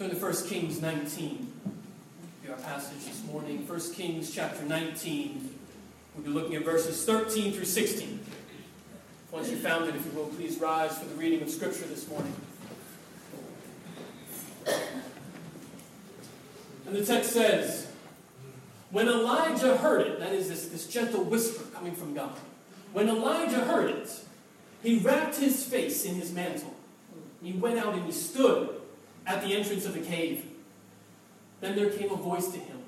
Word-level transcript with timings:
Turn 0.00 0.08
to 0.08 0.16
1 0.16 0.32
Kings 0.46 0.80
19. 0.80 1.52
Be 2.42 2.48
our 2.48 2.56
passage 2.56 3.04
this 3.04 3.22
morning. 3.26 3.68
1 3.68 3.80
Kings 3.92 4.34
chapter 4.34 4.64
19. 4.64 5.54
We'll 6.14 6.24
be 6.24 6.30
looking 6.30 6.56
at 6.56 6.64
verses 6.64 7.04
13 7.04 7.52
through 7.52 7.66
16. 7.66 8.18
Once 9.30 9.50
you've 9.50 9.60
found 9.60 9.90
it, 9.90 9.94
if 9.94 10.06
you 10.06 10.12
will, 10.12 10.28
please 10.28 10.58
rise 10.58 10.98
for 10.98 11.04
the 11.04 11.14
reading 11.16 11.42
of 11.42 11.50
Scripture 11.50 11.84
this 11.84 12.08
morning. 12.08 12.32
And 16.86 16.96
the 16.96 17.04
text 17.04 17.32
says, 17.34 17.86
When 18.90 19.06
Elijah 19.06 19.76
heard 19.76 20.06
it, 20.06 20.18
that 20.18 20.32
is 20.32 20.48
this, 20.48 20.68
this 20.68 20.86
gentle 20.86 21.24
whisper 21.24 21.64
coming 21.74 21.94
from 21.94 22.14
God, 22.14 22.38
when 22.94 23.10
Elijah 23.10 23.66
heard 23.66 23.90
it, 23.90 24.10
he 24.82 24.96
wrapped 25.00 25.36
his 25.36 25.62
face 25.62 26.06
in 26.06 26.14
his 26.14 26.32
mantle. 26.32 26.74
He 27.42 27.52
went 27.52 27.78
out 27.78 27.92
and 27.92 28.06
he 28.06 28.12
stood 28.12 28.79
at 29.30 29.42
the 29.44 29.54
entrance 29.54 29.86
of 29.86 29.94
the 29.94 30.00
cave. 30.00 30.44
Then 31.60 31.76
there 31.76 31.90
came 31.90 32.10
a 32.10 32.16
voice 32.16 32.48
to 32.48 32.58
him 32.58 32.78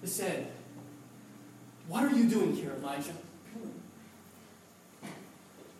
that 0.00 0.08
said, 0.08 0.48
What 1.88 2.04
are 2.04 2.14
you 2.14 2.28
doing 2.28 2.54
here, 2.54 2.72
Elijah? 2.78 3.12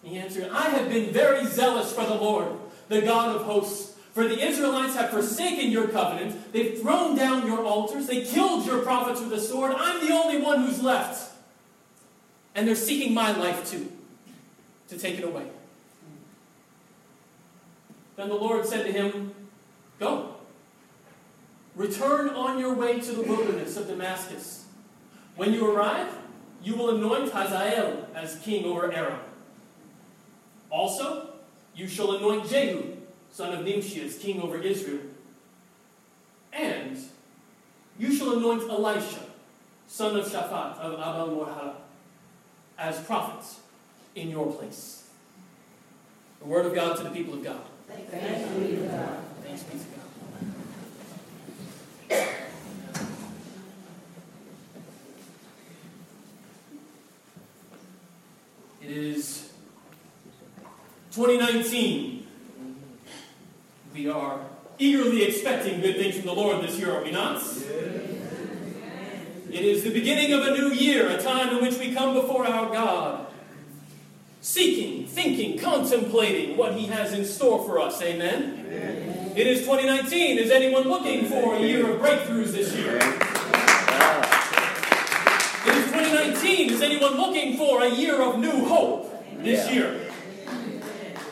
He 0.02 0.18
answered, 0.18 0.50
I 0.50 0.70
have 0.70 0.88
been 0.88 1.12
very 1.12 1.46
zealous 1.46 1.92
for 1.92 2.04
the 2.04 2.14
Lord, 2.14 2.48
the 2.88 3.02
God 3.02 3.36
of 3.36 3.42
hosts. 3.42 3.90
For 4.14 4.28
the 4.28 4.44
Israelites 4.44 4.94
have 4.96 5.10
forsaken 5.10 5.70
your 5.70 5.88
covenant. 5.88 6.52
They've 6.52 6.78
thrown 6.78 7.16
down 7.16 7.46
your 7.46 7.64
altars. 7.64 8.06
They 8.06 8.24
killed 8.24 8.66
your 8.66 8.80
prophets 8.82 9.20
with 9.20 9.30
the 9.30 9.40
sword. 9.40 9.72
I'm 9.74 10.06
the 10.06 10.12
only 10.12 10.42
one 10.42 10.64
who's 10.64 10.82
left. 10.82 11.32
And 12.54 12.68
they're 12.68 12.74
seeking 12.74 13.14
my 13.14 13.34
life 13.34 13.70
too, 13.70 13.90
to 14.88 14.98
take 14.98 15.18
it 15.18 15.24
away. 15.24 15.46
Then 18.16 18.28
the 18.28 18.34
Lord 18.34 18.66
said 18.66 18.84
to 18.84 18.92
him, 18.92 19.34
Go. 19.98 20.36
Return 21.74 22.30
on 22.30 22.58
your 22.58 22.74
way 22.74 23.00
to 23.00 23.12
the 23.12 23.22
wilderness 23.22 23.76
of 23.76 23.86
Damascus. 23.86 24.66
When 25.36 25.52
you 25.52 25.70
arrive, 25.70 26.08
you 26.62 26.76
will 26.76 26.96
anoint 26.96 27.32
Hazael 27.32 28.08
as 28.14 28.38
king 28.40 28.64
over 28.64 28.92
Aram. 28.92 29.20
Also, 30.70 31.30
you 31.74 31.88
shall 31.88 32.16
anoint 32.16 32.48
Jehu, 32.48 32.96
son 33.30 33.52
of 33.52 33.64
Nimshi, 33.64 34.02
as 34.02 34.18
king 34.18 34.40
over 34.40 34.58
Israel. 34.58 35.00
And 36.52 36.98
you 37.98 38.14
shall 38.14 38.36
anoint 38.36 38.68
Elisha, 38.68 39.24
son 39.88 40.16
of 40.16 40.26
Shaphat 40.26 40.78
of 40.78 40.94
Abel 40.94 41.46
Meholah, 41.46 41.74
as 42.78 43.00
prophets 43.00 43.60
in 44.14 44.28
your 44.28 44.52
place. 44.52 45.08
The 46.40 46.46
word 46.46 46.66
of 46.66 46.74
God 46.74 46.96
to 46.98 47.04
the 47.04 47.10
people 47.10 47.34
of 47.34 47.44
God. 47.44 47.60
God. 47.88 49.18
Thanks 49.54 49.64
be 49.64 49.78
to 49.78 49.84
God. 52.08 52.26
It 58.80 58.90
is 58.90 59.52
2019. 61.10 62.26
We 63.92 64.08
are 64.08 64.40
eagerly 64.78 65.24
expecting 65.24 65.82
good 65.82 65.96
things 65.96 66.16
from 66.16 66.24
the 66.24 66.32
Lord 66.32 66.64
this 66.64 66.78
year, 66.78 66.96
are 66.96 67.04
we 67.04 67.10
not? 67.10 67.42
It 69.50 69.64
is 69.66 69.84
the 69.84 69.92
beginning 69.92 70.32
of 70.32 70.46
a 70.46 70.52
new 70.52 70.70
year, 70.70 71.10
a 71.10 71.22
time 71.22 71.54
in 71.54 71.62
which 71.62 71.76
we 71.76 71.92
come 71.92 72.14
before 72.14 72.46
our 72.46 72.72
God, 72.72 73.26
seeking, 74.40 75.06
thinking, 75.06 75.58
contemplating 75.58 76.56
what 76.56 76.72
He 76.72 76.86
has 76.86 77.12
in 77.12 77.26
store 77.26 77.62
for 77.66 77.78
us. 77.78 78.00
Amen? 78.00 78.64
Amen. 78.66 79.11
It 79.34 79.46
is 79.46 79.60
2019. 79.60 80.38
Is 80.38 80.50
anyone 80.50 80.82
looking 80.82 81.24
for 81.24 81.54
a 81.54 81.58
year 81.58 81.90
of 81.90 82.00
breakthroughs 82.02 82.52
this 82.52 82.74
year? 82.76 82.96
It 85.64 85.74
is 85.74 85.86
2019. 85.90 86.70
Is 86.70 86.82
anyone 86.82 87.14
looking 87.16 87.56
for 87.56 87.82
a 87.82 87.88
year 87.88 88.20
of 88.20 88.38
new 88.38 88.66
hope 88.66 89.24
this 89.38 89.70
year? 89.72 90.00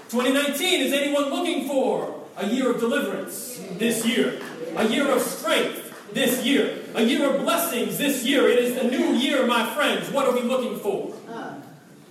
2019. 0.08 0.80
Is 0.80 0.94
anyone 0.94 1.28
looking 1.28 1.68
for 1.68 2.24
a 2.38 2.46
year 2.46 2.70
of 2.70 2.80
deliverance 2.80 3.60
this 3.72 4.06
year? 4.06 4.40
A 4.76 4.88
year 4.88 5.10
of 5.10 5.20
strength 5.20 5.92
this 6.14 6.42
year? 6.42 6.78
A 6.94 7.02
year 7.02 7.34
of 7.34 7.42
blessings 7.42 7.98
this 7.98 8.24
year? 8.24 8.48
It 8.48 8.60
is 8.60 8.76
the 8.76 8.84
new 8.84 9.12
year, 9.12 9.46
my 9.46 9.74
friends. 9.74 10.10
What 10.10 10.26
are 10.26 10.32
we 10.32 10.40
looking 10.40 10.78
for 10.78 11.14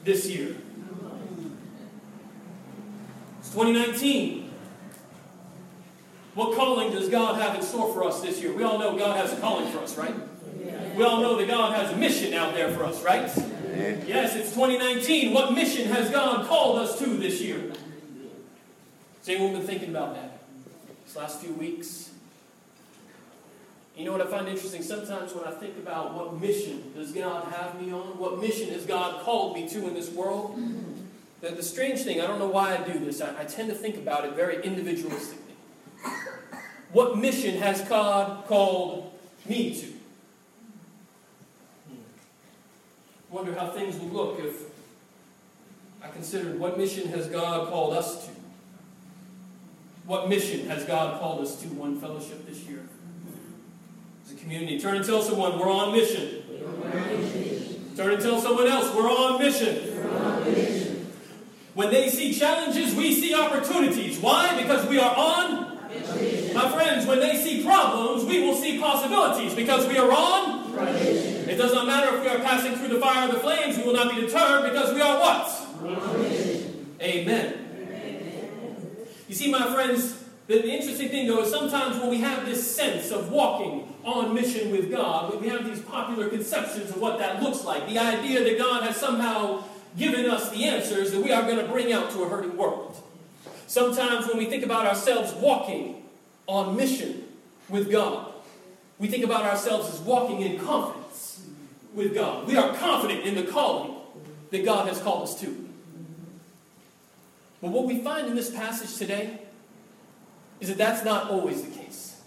this 0.04 0.30
year? 0.30 0.56
It's 3.40 3.50
2019. 3.50 4.49
What 6.36 6.56
calling 6.56 6.92
does 6.92 7.10
God 7.10 7.42
have 7.42 7.56
in 7.56 7.62
store 7.62 7.92
for 7.94 8.04
us 8.04 8.22
this 8.22 8.42
year? 8.42 8.54
We 8.54 8.64
all 8.64 8.78
know 8.80 8.98
God 8.98 9.18
has 9.18 9.34
a 9.34 9.42
calling 9.42 9.72
for 9.72 9.80
us, 9.80 9.98
right? 9.98 10.16
We 10.96 11.04
all 11.04 11.22
know 11.22 11.38
that 11.38 11.48
God 11.48 11.76
has 11.76 11.94
a 11.94 11.98
mission 11.98 12.34
out 12.34 12.54
there 12.54 12.72
for 12.72 12.84
us, 12.84 13.02
right? 13.04 13.32
Yes, 14.06 14.36
it's 14.36 14.54
2019. 14.54 15.34
What 15.34 15.54
mission 15.54 15.90
has 15.90 16.10
God 16.10 16.48
called 16.48 16.80
us 16.80 17.00
to 17.00 17.06
this 17.06 17.42
year? 17.42 17.72
Has 19.20 19.30
anyone 19.30 19.54
been 19.54 19.66
thinking 19.66 19.90
about 19.90 20.16
that 20.16 20.40
these 21.06 21.16
last 21.16 21.40
few 21.42 21.54
weeks? 21.54 22.12
You 23.96 24.06
know 24.06 24.14
what 24.14 24.22
I 24.22 24.28
find 24.28 24.48
interesting? 24.48 24.82
Sometimes 24.82 25.34
when 25.34 25.44
I 25.44 25.52
think 25.52 25.78
about 25.78 26.14
what 26.14 26.40
mission 26.40 26.94
does 26.96 27.12
God 27.12 27.52
have 27.52 27.82
me 27.82 27.92
on, 27.92 28.18
what 28.18 28.40
mission 28.40 28.70
has 28.70 28.86
God 28.86 29.24
called 29.24 29.56
me 29.56 29.68
to 29.70 29.88
in 29.88 29.94
this 29.94 30.10
world, 30.10 30.58
the, 31.42 31.50
the 31.50 31.64
strange 31.64 32.02
thing, 32.02 32.22
I 32.22 32.28
don't 32.28 32.40
know 32.40 32.48
why 32.48 32.78
I 32.78 32.82
do 32.82 32.98
this, 33.00 33.22
I, 33.22 33.42
I 33.42 33.44
tend 33.44 33.70
to 33.70 33.76
think 33.76 33.98
about 33.98 34.24
it 34.24 34.36
very 34.36 34.56
individualistically. 34.58 35.49
What 36.92 37.18
mission 37.18 37.58
has 37.60 37.82
God 37.82 38.46
called 38.46 39.14
me 39.46 39.80
to? 39.80 40.00
wonder 43.30 43.54
how 43.54 43.70
things 43.70 43.96
would 43.98 44.12
look 44.12 44.40
if 44.40 44.56
I 46.02 46.10
considered 46.10 46.60
what 46.60 46.78
mission 46.78 47.10
has 47.10 47.28
God 47.28 47.70
called 47.70 47.94
us 47.94 48.26
to? 48.26 48.32
What 50.06 50.28
mission 50.28 50.68
has 50.68 50.84
God 50.86 51.20
called 51.20 51.42
us 51.42 51.62
to 51.62 51.68
one 51.68 52.00
fellowship 52.00 52.48
this 52.48 52.64
year? 52.64 52.82
As 54.26 54.34
a 54.34 54.36
community, 54.36 54.80
turn 54.80 54.96
and 54.98 55.06
tell 55.06 55.22
someone 55.22 55.60
we're 55.60 55.72
on 55.72 55.92
mission. 55.92 56.44
Turn 57.96 58.14
and 58.14 58.22
tell 58.22 58.42
someone 58.42 58.68
else 58.68 58.94
we're 58.96 59.10
on 59.10 59.40
mission. 59.40 59.76
When 61.76 61.92
they 61.92 62.10
see 62.10 62.34
challenges, 62.34 62.96
we 62.96 63.14
see 63.14 63.36
opportunities. 63.36 64.20
Why? 64.20 64.60
Because 64.62 64.88
we 64.88 65.00
are 65.00 65.16
on 65.16 65.69
friends, 66.90 67.08
when 67.08 67.20
they 67.20 67.38
see 67.38 67.64
problems, 67.64 68.26
we 68.26 68.42
will 68.42 68.56
see 68.56 68.80
possibilities 68.80 69.54
because 69.54 69.88
we 69.88 69.98
are 69.98 70.12
on. 70.12 70.78
It 70.88 71.58
does 71.58 71.74
not 71.74 71.86
matter 71.86 72.16
if 72.16 72.24
we 72.24 72.30
are 72.30 72.40
passing 72.40 72.76
through 72.76 72.90
the 72.90 73.00
fire 73.00 73.30
or 73.30 73.34
the 73.34 73.40
flames, 73.40 73.78
we 73.78 73.84
will 73.84 73.94
not 73.94 74.14
be 74.14 74.22
deterred 74.22 74.64
because 74.64 74.94
we 74.94 75.02
are 75.02 75.20
what? 75.20 75.68
Amen. 77.02 77.66
You 79.28 79.36
see, 79.36 79.52
my 79.52 79.72
friends, 79.74 80.24
the, 80.48 80.62
the 80.62 80.72
interesting 80.72 81.10
thing 81.10 81.28
though 81.28 81.42
is 81.44 81.52
sometimes 81.52 81.98
when 81.98 82.10
we 82.10 82.18
have 82.18 82.46
this 82.46 82.76
sense 82.76 83.12
of 83.12 83.32
walking 83.32 83.94
on 84.04 84.34
mission 84.34 84.72
with 84.72 84.90
God, 84.90 85.40
we 85.40 85.50
have 85.50 85.66
these 85.66 85.82
popular 85.82 86.30
conceptions 86.30 86.90
of 86.90 87.00
what 87.00 87.20
that 87.20 87.42
looks 87.44 87.64
like. 87.64 87.88
The 87.88 88.00
idea 88.00 88.44
that 88.44 88.58
God 88.58 88.84
has 88.84 88.98
somehow 88.98 89.64
given 89.98 90.26
us 90.30 90.50
the 90.50 90.66
answers 90.66 91.12
that 91.12 91.22
we 91.22 91.32
are 91.32 91.44
going 91.44 91.58
to 91.58 91.72
bring 91.72 91.94
out 91.94 92.10
to 92.12 92.24
a 92.24 92.30
hurting 92.30 92.58
world. 92.58 92.96
Sometimes 93.68 94.28
when 94.28 94.38
we 94.38 94.46
think 94.46 94.64
about 94.64 94.88
ourselves 94.88 95.34
walking 95.34 95.99
on 96.50 96.76
mission 96.76 97.24
with 97.70 97.92
God, 97.92 98.34
we 98.98 99.08
think 99.08 99.24
about 99.24 99.44
ourselves 99.44 99.94
as 99.94 100.00
walking 100.02 100.42
in 100.42 100.60
confidence 100.60 101.46
with 101.94 102.14
God. 102.14 102.48
We 102.48 102.58
are 102.58 102.76
confident 102.76 103.24
in 103.26 103.36
the 103.36 103.44
calling 103.44 103.96
that 104.50 104.66
God 104.66 104.88
has 104.88 105.00
called 105.00 105.24
us 105.24 105.40
to. 105.42 105.70
But 107.62 107.72
what 107.72 107.86
we 107.86 108.02
find 108.02 108.28
in 108.28 108.36
this 108.36 108.50
passage 108.50 108.98
today 108.98 109.40
is 110.60 110.70
that 110.70 110.78
that's 110.78 111.06
not 111.06 111.30
always 111.30 111.62
the 111.62 111.72
case. 111.72 112.20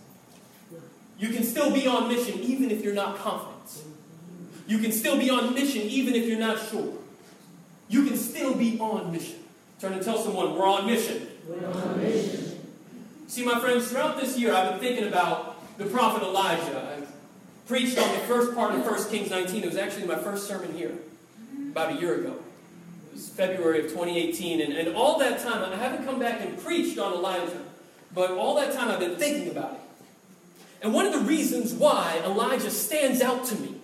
You 1.18 1.30
can 1.30 1.42
still 1.42 1.72
be 1.72 1.86
on 1.86 2.08
mission 2.08 2.38
even 2.40 2.70
if 2.70 2.82
you're 2.84 2.94
not 2.94 3.18
confident. 3.18 3.82
You 4.66 4.78
can 4.78 4.92
still 4.92 5.18
be 5.18 5.30
on 5.30 5.54
mission 5.54 5.82
even 5.82 6.14
if 6.14 6.26
you're 6.26 6.38
not 6.38 6.58
sure. 6.70 6.94
You 7.88 8.06
can 8.06 8.16
still 8.16 8.54
be 8.54 8.78
on 8.78 9.10
mission. 9.12 9.40
Turn 9.80 9.92
and 9.94 10.02
tell 10.02 10.18
someone, 10.18 10.56
we're 10.56 10.66
on 10.66 10.86
mission. 10.86 11.26
We're 11.46 11.66
on 11.66 12.00
mission. 12.00 12.51
See, 13.32 13.46
my 13.46 13.58
friends, 13.60 13.88
throughout 13.88 14.20
this 14.20 14.38
year, 14.38 14.52
I've 14.52 14.72
been 14.72 14.78
thinking 14.78 15.08
about 15.08 15.56
the 15.78 15.86
prophet 15.86 16.22
Elijah. 16.22 16.98
I 17.00 17.02
preached 17.66 17.96
on 17.96 18.12
the 18.12 18.20
first 18.26 18.54
part 18.54 18.74
of 18.74 18.84
1 18.84 19.08
Kings 19.08 19.30
19. 19.30 19.62
It 19.62 19.66
was 19.66 19.78
actually 19.78 20.06
my 20.06 20.16
first 20.16 20.46
sermon 20.46 20.74
here 20.74 20.92
about 21.70 21.96
a 21.96 21.98
year 21.98 22.16
ago. 22.16 22.32
It 23.08 23.14
was 23.14 23.30
February 23.30 23.86
of 23.86 23.86
2018. 23.86 24.60
And, 24.60 24.74
and 24.74 24.94
all 24.94 25.18
that 25.20 25.40
time, 25.40 25.64
I 25.64 25.74
haven't 25.76 26.04
come 26.04 26.18
back 26.18 26.42
and 26.42 26.62
preached 26.62 26.98
on 26.98 27.14
Elijah, 27.14 27.62
but 28.14 28.32
all 28.32 28.54
that 28.56 28.74
time 28.74 28.90
I've 28.90 29.00
been 29.00 29.16
thinking 29.16 29.50
about 29.50 29.72
it. 29.72 29.80
And 30.82 30.92
one 30.92 31.06
of 31.06 31.14
the 31.14 31.20
reasons 31.20 31.72
why 31.72 32.20
Elijah 32.26 32.70
stands 32.70 33.22
out 33.22 33.46
to 33.46 33.54
me 33.54 33.76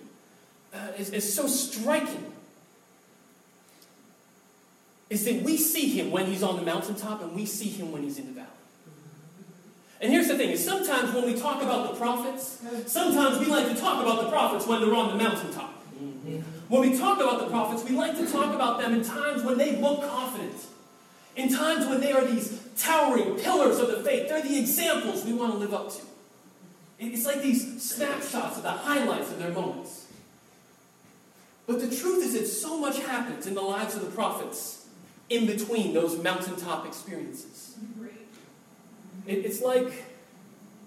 uh, 0.75 0.91
is, 0.95 1.09
is 1.09 1.33
so 1.33 1.47
striking 1.47 2.33
is 5.09 5.25
that 5.25 5.41
we 5.41 5.57
see 5.57 5.89
him 5.89 6.11
when 6.11 6.27
he's 6.27 6.43
on 6.43 6.55
the 6.55 6.61
mountaintop 6.61 7.23
and 7.23 7.33
we 7.33 7.47
see 7.47 7.69
him 7.69 7.91
when 7.91 8.03
he's 8.03 8.19
in 8.19 8.27
the 8.27 8.33
valley. 8.33 8.49
And 10.01 10.11
here's 10.11 10.27
the 10.27 10.37
thing 10.37 10.49
is 10.51 10.63
sometimes 10.63 11.13
when 11.13 11.25
we 11.25 11.39
talk 11.39 11.61
about 11.61 11.91
the 11.91 11.97
prophets, 11.97 12.61
sometimes 12.85 13.39
we 13.39 13.45
like 13.45 13.67
to 13.67 13.75
talk 13.75 14.01
about 14.01 14.23
the 14.23 14.29
prophets 14.29 14.65
when 14.65 14.81
they're 14.81 14.95
on 14.95 15.17
the 15.17 15.23
mountaintop. 15.23 15.73
When 16.69 16.81
we 16.81 16.97
talk 16.97 17.19
about 17.19 17.39
the 17.39 17.47
prophets, 17.47 17.83
we 17.83 17.95
like 17.95 18.15
to 18.17 18.31
talk 18.31 18.53
about 18.53 18.79
them 18.79 18.93
in 18.93 19.03
times 19.03 19.43
when 19.43 19.57
they 19.57 19.75
look 19.75 20.01
confident. 20.01 20.55
In 21.35 21.53
times 21.53 21.87
when 21.87 21.99
they 21.99 22.11
are 22.11 22.23
these 22.23 22.59
towering 22.77 23.35
pillars 23.35 23.79
of 23.79 23.89
the 23.89 24.03
faith. 24.03 24.29
They're 24.29 24.41
the 24.41 24.57
examples 24.57 25.25
we 25.25 25.33
want 25.33 25.53
to 25.53 25.57
live 25.57 25.73
up 25.73 25.91
to. 25.91 26.01
It's 26.99 27.25
like 27.25 27.41
these 27.41 27.81
snapshots 27.81 28.57
of 28.57 28.63
the 28.63 28.71
highlights 28.71 29.31
of 29.31 29.39
their 29.39 29.51
moments. 29.51 30.07
But 31.65 31.79
the 31.79 31.95
truth 31.95 32.23
is 32.23 32.33
that 32.33 32.47
so 32.47 32.77
much 32.77 32.99
happens 32.99 33.47
in 33.47 33.53
the 33.53 33.61
lives 33.61 33.95
of 33.95 34.01
the 34.01 34.11
prophets 34.11 34.87
in 35.29 35.45
between 35.45 35.93
those 35.93 36.21
mountaintop 36.21 36.85
experiences. 36.85 37.77
It's 39.27 39.61
like 39.61 40.05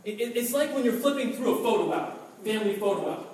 it's 0.05 0.53
like 0.53 0.75
when 0.75 0.85
you're 0.85 0.95
flipping 0.95 1.33
through 1.33 1.59
a 1.59 1.63
photo 1.63 1.93
album, 1.93 2.19
family 2.45 2.75
photo 2.75 3.11
album. 3.11 3.27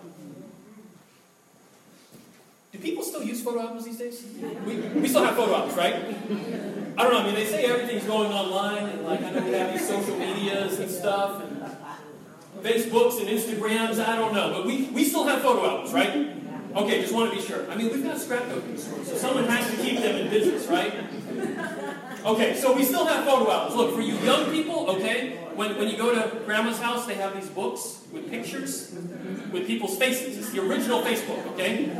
Do 2.73 2.79
people 2.79 3.03
still 3.03 3.23
use 3.23 3.43
photo 3.43 3.61
albums 3.61 3.87
these 3.87 3.99
days? 3.99 4.25
We, 4.67 4.77
we 4.77 5.09
still 5.09 5.25
have 5.25 5.37
photo 5.37 5.55
albums, 5.55 5.77
right? 5.77 5.95
I 5.95 7.03
don't 7.03 7.13
know. 7.13 7.21
I 7.21 7.25
mean, 7.25 7.35
they 7.35 7.47
say 7.47 7.65
everything's 7.65 8.05
going 8.05 8.31
online, 8.31 8.85
and 8.85 9.05
like 9.05 9.23
I 9.23 9.31
know 9.31 9.43
we 9.43 9.53
have 9.53 9.73
these 9.73 9.89
social 9.89 10.19
medias 10.19 10.79
and 10.79 10.91
stuff, 10.91 11.43
and 11.43 11.63
Facebooks 12.63 13.21
and 13.21 13.29
Instagrams. 13.29 14.05
I 14.05 14.17
don't 14.17 14.35
know, 14.35 14.53
but 14.53 14.67
we, 14.67 14.85
we 14.89 15.05
still 15.05 15.25
have 15.25 15.41
photo 15.41 15.67
albums, 15.67 15.93
right? 15.93 16.35
Okay, 16.77 17.01
just 17.01 17.15
want 17.15 17.31
to 17.31 17.37
be 17.37 17.43
sure. 17.43 17.71
I 17.71 17.77
mean, 17.77 17.89
we've 17.91 18.05
got 18.05 18.17
scrapbooking 18.17 18.79
stores, 18.79 19.09
so 19.09 19.17
someone 19.17 19.45
has 19.45 19.71
to 19.71 19.77
keep 19.83 20.01
them 20.01 20.17
in 20.17 20.29
business, 20.29 20.67
right? 20.67 20.93
Okay, 22.27 22.55
so 22.55 22.75
we 22.75 22.85
still 22.85 23.07
have 23.07 23.25
photo 23.25 23.51
albums. 23.51 23.77
Look, 23.77 23.95
for 23.95 24.03
you 24.03 24.15
young 24.19 24.51
people, 24.51 24.68
okay, 24.89 25.37
when, 25.55 25.77
when 25.77 25.89
you 25.89 25.97
go 25.97 26.15
to 26.15 26.45
grandma's 26.45 26.81
house, 26.81 27.07
they 27.07 27.15
have 27.15 27.35
these 27.35 27.49
books 27.51 28.03
with 28.13 28.31
pictures 28.31 28.95
with 29.53 29.67
people's 29.67 29.97
faces. 29.99 30.39
It's 30.39 30.51
the 30.53 30.63
original 30.63 31.03
Facebook, 31.03 31.47
okay? 31.53 31.91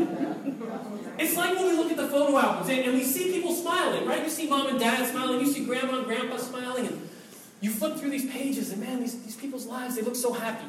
It's 1.19 1.37
like 1.37 1.57
when 1.57 1.67
we 1.67 1.77
look 1.77 1.91
at 1.91 1.97
the 1.97 2.09
photo 2.09 2.39
albums 2.39 2.69
and, 2.71 2.81
and 2.81 2.95
we 2.95 3.03
see 3.03 3.33
people 3.33 3.53
smiling, 3.53 4.07
right? 4.07 4.23
You 4.23 4.31
see 4.31 4.49
mom 4.49 4.69
and 4.69 4.79
dad 4.79 5.07
smiling, 5.09 5.41
you 5.41 5.47
see 5.47 5.65
grandma 5.65 5.99
and 5.99 6.07
grandpa 6.07 6.37
smiling, 6.37 6.87
and 6.87 7.09
you 7.61 7.71
flip 7.71 7.97
through 7.97 8.11
these 8.11 8.31
pages, 8.31 8.71
and 8.71 8.81
man, 8.81 9.01
these, 9.01 9.21
these 9.23 9.37
people's 9.37 9.67
lives, 9.67 9.97
they 9.97 10.03
look 10.03 10.17
so 10.17 10.33
happy. 10.33 10.67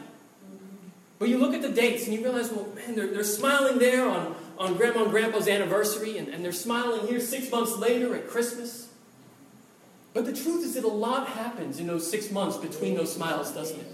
But 1.20 1.30
you 1.30 1.38
look 1.38 1.54
at 1.54 1.62
the 1.62 1.70
dates 1.70 2.06
and 2.06 2.14
you 2.14 2.24
realize, 2.24 2.50
well, 2.50 2.68
man, 2.76 2.96
they're, 2.96 3.08
they're 3.08 3.24
smiling 3.24 3.78
there 3.78 4.10
on, 4.10 4.36
on 4.58 4.76
grandma 4.76 5.04
and 5.04 5.12
grandpa's 5.12 5.48
anniversary, 5.48 6.18
and, 6.18 6.30
and 6.30 6.44
they're 6.44 6.52
smiling 6.52 7.08
here 7.08 7.20
six 7.20 7.52
months 7.52 7.78
later 7.78 8.16
at 8.16 8.28
Christmas. 8.28 8.89
But 10.14 10.26
the 10.26 10.34
truth 10.34 10.66
is 10.66 10.74
that 10.74 10.84
a 10.84 10.88
lot 10.88 11.28
happens 11.28 11.80
in 11.80 11.88
those 11.88 12.10
six 12.10 12.32
months 12.32 12.58
between 12.58 12.96
those 12.96 13.14
smiles, 13.14 13.52
doesn't 13.52 13.80
it? 13.80 13.88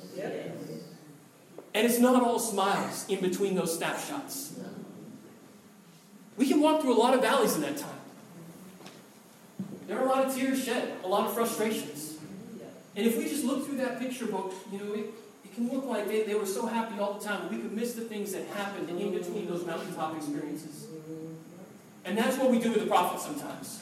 And 1.74 1.86
it's 1.86 2.00
not 2.00 2.24
all 2.24 2.40
smiles 2.40 3.06
in 3.10 3.20
between 3.20 3.56
those 3.56 3.78
snapshots. 3.78 4.58
We 6.38 6.48
can 6.48 6.62
walk 6.62 6.82
through 6.82 6.94
a 6.94 7.00
lot 7.00 7.14
of 7.14 7.22
valleys 7.22 7.56
in 7.56 7.62
that 7.62 7.78
time. 7.78 7.90
There 9.88 10.00
are 10.00 10.06
a 10.06 10.10
lot 10.10 10.26
of 10.26 10.34
tears 10.34 10.64
shed, 10.64 10.94
a 11.04 11.08
lot 11.08 11.28
of 11.28 11.34
frustrations. 11.34 12.18
And 12.96 13.06
if 13.06 13.18
we 13.18 13.28
just 13.28 13.44
look 13.44 13.66
through 13.66 13.78
that 13.78 14.00
picture 14.00 14.26
book, 14.26 14.54
you 14.72 14.80
know, 14.80 14.94
it, 14.94 15.06
it 15.44 15.54
can 15.54 15.70
look 15.70 15.86
like 15.86 16.08
they, 16.08 16.24
they 16.24 16.36
were 16.36 16.46
so 16.46 16.66
happy 16.66 16.98
all 16.98 17.14
the 17.14 17.26
time. 17.26 17.50
We 17.50 17.58
could 17.58 17.74
miss 17.74 17.94
the 17.94 18.02
things 18.02 18.32
that 18.32 18.48
happened 18.48 18.90
in 18.90 19.12
between 19.12 19.48
those 19.48 19.66
mountaintop 19.66 20.16
experiences. 20.16 20.88
And 22.06 22.18
that's 22.18 22.38
what 22.38 22.52
we 22.52 22.60
do 22.60 22.72
with 22.72 22.80
the 22.80 22.88
prophets 22.88 23.26
sometimes. 23.26 23.82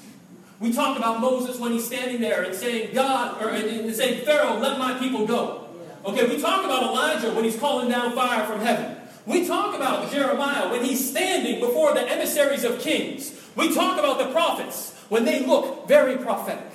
We 0.63 0.71
talk 0.71 0.95
about 0.95 1.19
Moses 1.19 1.59
when 1.59 1.73
he's 1.73 1.85
standing 1.85 2.21
there 2.21 2.43
and 2.43 2.55
saying, 2.55 2.93
God, 2.93 3.43
or 3.43 3.49
and 3.49 3.93
saying, 3.93 4.23
Pharaoh, 4.23 4.59
let 4.59 4.79
my 4.79 4.97
people 4.97 5.27
go. 5.27 5.67
Okay, 6.05 6.25
we 6.25 6.41
talk 6.41 6.63
about 6.63 6.83
Elijah 6.83 7.33
when 7.33 7.43
he's 7.43 7.59
calling 7.59 7.89
down 7.89 8.15
fire 8.15 8.45
from 8.45 8.61
heaven. 8.61 8.95
We 9.25 9.45
talk 9.45 9.75
about 9.75 10.09
Jeremiah 10.09 10.71
when 10.71 10.85
he's 10.85 11.09
standing 11.09 11.59
before 11.59 11.93
the 11.93 12.09
emissaries 12.09 12.63
of 12.63 12.79
kings. 12.79 13.37
We 13.57 13.75
talk 13.75 13.99
about 13.99 14.19
the 14.19 14.31
prophets 14.31 14.97
when 15.09 15.25
they 15.25 15.45
look 15.45 15.85
very 15.85 16.15
prophetic. 16.15 16.71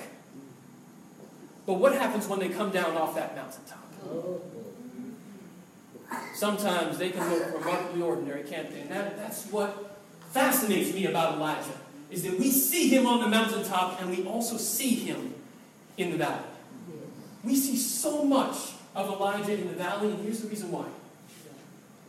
But 1.65 1.73
what 1.73 1.93
happens 1.93 2.27
when 2.27 2.37
they 2.37 2.49
come 2.49 2.69
down 2.69 2.95
off 2.95 3.15
that 3.15 3.35
mountaintop? 3.35 3.87
Sometimes 6.35 6.99
they 6.99 7.09
can 7.09 7.27
look 7.27 7.55
remarkably 7.55 8.03
ordinary, 8.03 8.43
can't 8.43 8.69
they? 8.69 8.81
And 8.81 8.91
that, 8.91 9.17
that's 9.17 9.47
what 9.47 9.97
fascinates 10.29 10.93
me 10.93 11.07
about 11.07 11.37
Elijah, 11.37 11.73
is 12.11 12.23
that 12.23 12.39
we 12.39 12.49
see 12.51 12.89
him 12.89 13.05
on 13.05 13.19
the 13.19 13.27
mountaintop 13.27 14.01
and 14.01 14.09
we 14.09 14.23
also 14.25 14.57
see 14.57 14.95
him 14.95 15.33
in 15.97 16.11
the 16.11 16.17
valley. 16.17 16.43
We 17.43 17.55
see 17.55 17.77
so 17.77 18.23
much 18.23 18.73
of 18.95 19.07
Elijah 19.07 19.53
in 19.53 19.67
the 19.67 19.73
valley, 19.73 20.09
and 20.09 20.19
here's 20.23 20.41
the 20.41 20.47
reason 20.47 20.71
why. 20.71 20.85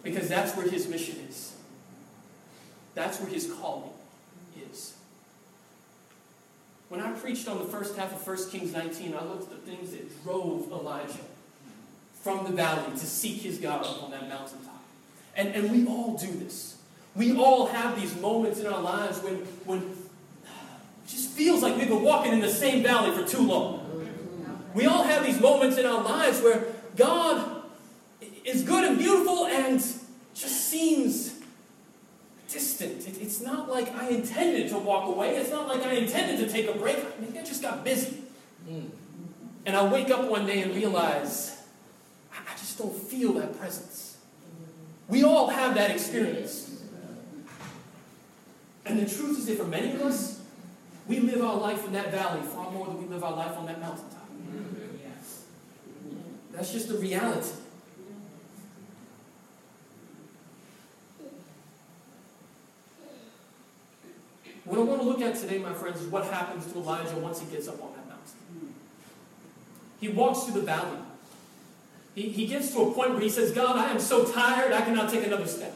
Because 0.03 0.29
that's 0.29 0.57
where 0.57 0.69
his 0.69 0.89
mission 0.89 1.17
is. 1.29 1.55
That's 2.95 3.21
where 3.21 3.31
his 3.31 3.53
calling 3.61 3.91
is. 4.71 4.95
When 6.89 7.01
I 7.01 7.13
preached 7.13 7.47
on 7.49 7.59
the 7.59 7.65
first 7.65 7.97
half 7.97 8.13
of 8.13 8.27
1 8.27 8.51
Kings 8.51 8.73
19, 8.73 9.15
I 9.15 9.25
looked 9.25 9.53
at 9.53 9.65
the 9.65 9.71
things 9.71 9.93
that 9.93 10.25
drove 10.25 10.71
Elijah 10.73 11.25
from 12.23 12.45
the 12.45 12.53
valley 12.53 12.91
to 12.93 13.07
seek 13.07 13.43
his 13.43 13.59
God 13.59 13.87
on 13.87 14.11
that 14.11 14.29
mountaintop. 14.29 14.83
And, 15.37 15.55
and 15.55 15.71
we 15.71 15.87
all 15.87 16.17
do 16.17 16.33
this. 16.33 16.77
We 17.15 17.37
all 17.37 17.67
have 17.67 18.01
these 18.01 18.19
moments 18.21 18.61
in 18.61 18.67
our 18.67 18.81
lives 18.81 19.19
when, 19.19 19.37
when 19.65 19.79
it 19.79 21.09
just 21.09 21.31
feels 21.31 21.63
like 21.63 21.77
we've 21.77 21.89
been 21.89 22.03
walking 22.03 22.33
in 22.33 22.41
the 22.41 22.53
same 22.53 22.83
valley 22.83 23.11
for 23.11 23.29
too 23.29 23.43
long. 23.43 23.87
We 24.75 24.87
all 24.87 25.03
have 25.03 25.25
these 25.25 25.41
moments 25.41 25.77
in 25.77 25.87
our 25.87 26.03
lives 26.03 26.41
where 26.41 26.67
God 26.97 27.63
is 28.45 28.63
good 28.63 28.85
and 28.85 28.99
beautiful 28.99 29.47
and 29.47 29.81
just 30.35 30.69
seems 30.71 31.35
distant. 32.49 33.07
It, 33.09 33.21
it's 33.21 33.41
not 33.41 33.69
like 33.69 33.95
I 33.95 34.09
intended 34.09 34.69
to 34.71 34.79
walk 34.79 35.09
away. 35.09 35.37
It's 35.37 35.51
not 35.51 35.69
like 35.69 35.83
I 35.83 35.93
intended 35.95 36.39
to 36.47 36.53
take 36.53 36.69
a 36.69 36.79
break. 36.79 36.99
Maybe 37.21 37.39
I 37.39 37.43
just 37.43 37.63
got 37.63 37.85
busy. 37.85 38.23
And 39.67 39.77
I 39.77 39.87
wake 39.87 40.11
up 40.11 40.29
one 40.29 40.47
day 40.47 40.63
and 40.63 40.75
realize 40.75 41.61
I 42.33 42.57
just 42.57 42.79
don't 42.79 42.95
feel 42.95 43.33
that 43.35 43.59
presence. 43.59 44.17
We 45.09 45.25
all 45.25 45.49
have 45.49 45.75
that 45.75 45.91
experience. 45.91 46.70
And 48.87 48.99
the 48.99 49.15
truth 49.15 49.39
is 49.39 49.47
that 49.47 49.59
for 49.59 49.65
many 49.65 49.93
of 49.93 50.03
us, 50.03 50.41
we 51.07 51.21
live 51.21 51.43
our 51.43 51.57
life 51.57 51.85
in 51.87 51.93
that 51.93 52.11
valley 52.11 52.43
far 52.43 52.71
more 52.71 52.87
than 52.87 53.03
we 53.03 53.09
live 53.09 53.23
our 53.23 53.37
life 53.37 53.57
on 53.57 53.67
that 53.67 53.81
mountaintop. 53.81 54.29
That's 56.53 56.73
just 56.73 56.89
the 56.89 56.99
reality. 56.99 57.53
What 64.65 64.79
I 64.79 64.83
want 64.83 65.01
to 65.01 65.09
look 65.09 65.21
at 65.21 65.37
today, 65.37 65.59
my 65.59 65.73
friends, 65.73 66.01
is 66.01 66.09
what 66.09 66.25
happens 66.27 66.71
to 66.73 66.79
Elijah 66.79 67.17
once 67.17 67.41
he 67.41 67.47
gets 67.47 67.67
up 67.67 67.83
on 67.83 67.93
that 67.93 68.07
mountain. 68.07 68.75
He 70.01 70.09
walks 70.09 70.45
through 70.45 70.61
the 70.61 70.67
valley. 70.67 70.99
He, 72.15 72.29
he 72.29 72.47
gets 72.47 72.73
to 72.73 72.83
a 72.83 72.93
point 72.93 73.13
where 73.13 73.21
he 73.21 73.31
says, 73.31 73.53
God, 73.53 73.77
I 73.77 73.91
am 73.91 73.99
so 73.99 74.31
tired, 74.31 74.73
I 74.73 74.83
cannot 74.83 75.11
take 75.11 75.27
another 75.27 75.47
step. 75.47 75.75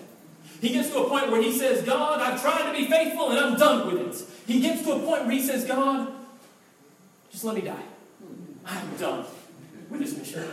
He 0.65 0.73
gets 0.73 0.91
to 0.91 1.01
a 1.01 1.09
point 1.09 1.31
where 1.31 1.43
he 1.43 1.53
says, 1.53 1.83
God, 1.83 2.21
I've 2.21 2.41
tried 2.41 2.73
to 2.73 2.73
be 2.73 2.89
faithful 2.89 3.31
and 3.31 3.39
I'm 3.39 3.57
done 3.57 3.87
with 3.87 4.01
it. 4.01 4.25
He 4.47 4.61
gets 4.61 4.83
to 4.83 4.93
a 4.93 4.99
point 5.01 5.23
where 5.23 5.33
he 5.33 5.43
says, 5.43 5.65
God, 5.65 6.13
just 7.31 7.45
let 7.45 7.55
me 7.55 7.61
die. 7.61 7.83
I'm 8.65 8.97
done 8.97 9.27
with 9.91 10.01
this 10.01 10.17
mission. 10.17 10.45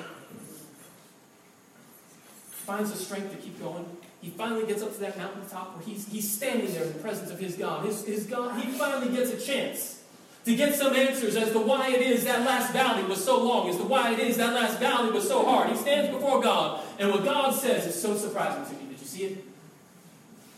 Finds 2.51 2.91
the 2.91 2.97
strength 2.97 3.31
to 3.31 3.37
keep 3.37 3.59
going 3.61 3.85
he 4.21 4.29
finally 4.29 4.67
gets 4.67 4.83
up 4.83 4.93
to 4.93 4.99
that 4.99 5.17
mountaintop 5.17 5.75
where 5.75 5.83
he's, 5.83 6.07
he's 6.07 6.31
standing 6.31 6.71
there 6.73 6.83
in 6.83 6.93
the 6.93 6.99
presence 6.99 7.31
of 7.31 7.39
his 7.39 7.55
God. 7.55 7.85
His, 7.85 8.05
his 8.05 8.25
God. 8.27 8.63
He 8.63 8.71
finally 8.71 9.15
gets 9.15 9.31
a 9.31 9.39
chance 9.39 10.03
to 10.45 10.55
get 10.55 10.75
some 10.75 10.95
answers 10.95 11.35
as 11.35 11.51
to 11.51 11.59
why 11.59 11.89
it 11.89 12.01
is 12.01 12.23
that 12.25 12.45
last 12.45 12.71
valley 12.71 13.03
was 13.03 13.23
so 13.23 13.43
long, 13.43 13.67
as 13.69 13.77
to 13.77 13.83
why 13.83 14.13
it 14.13 14.19
is 14.19 14.37
that 14.37 14.53
last 14.53 14.79
valley 14.79 15.11
was 15.11 15.27
so 15.27 15.43
hard. 15.43 15.71
He 15.71 15.75
stands 15.75 16.11
before 16.11 16.39
God, 16.41 16.83
and 16.99 17.09
what 17.09 17.23
God 17.23 17.51
says 17.51 17.87
is 17.87 17.99
so 17.99 18.15
surprising 18.15 18.63
to 18.65 18.83
me. 18.83 18.91
Did 18.91 19.01
you 19.01 19.07
see 19.07 19.23
it? 19.23 19.50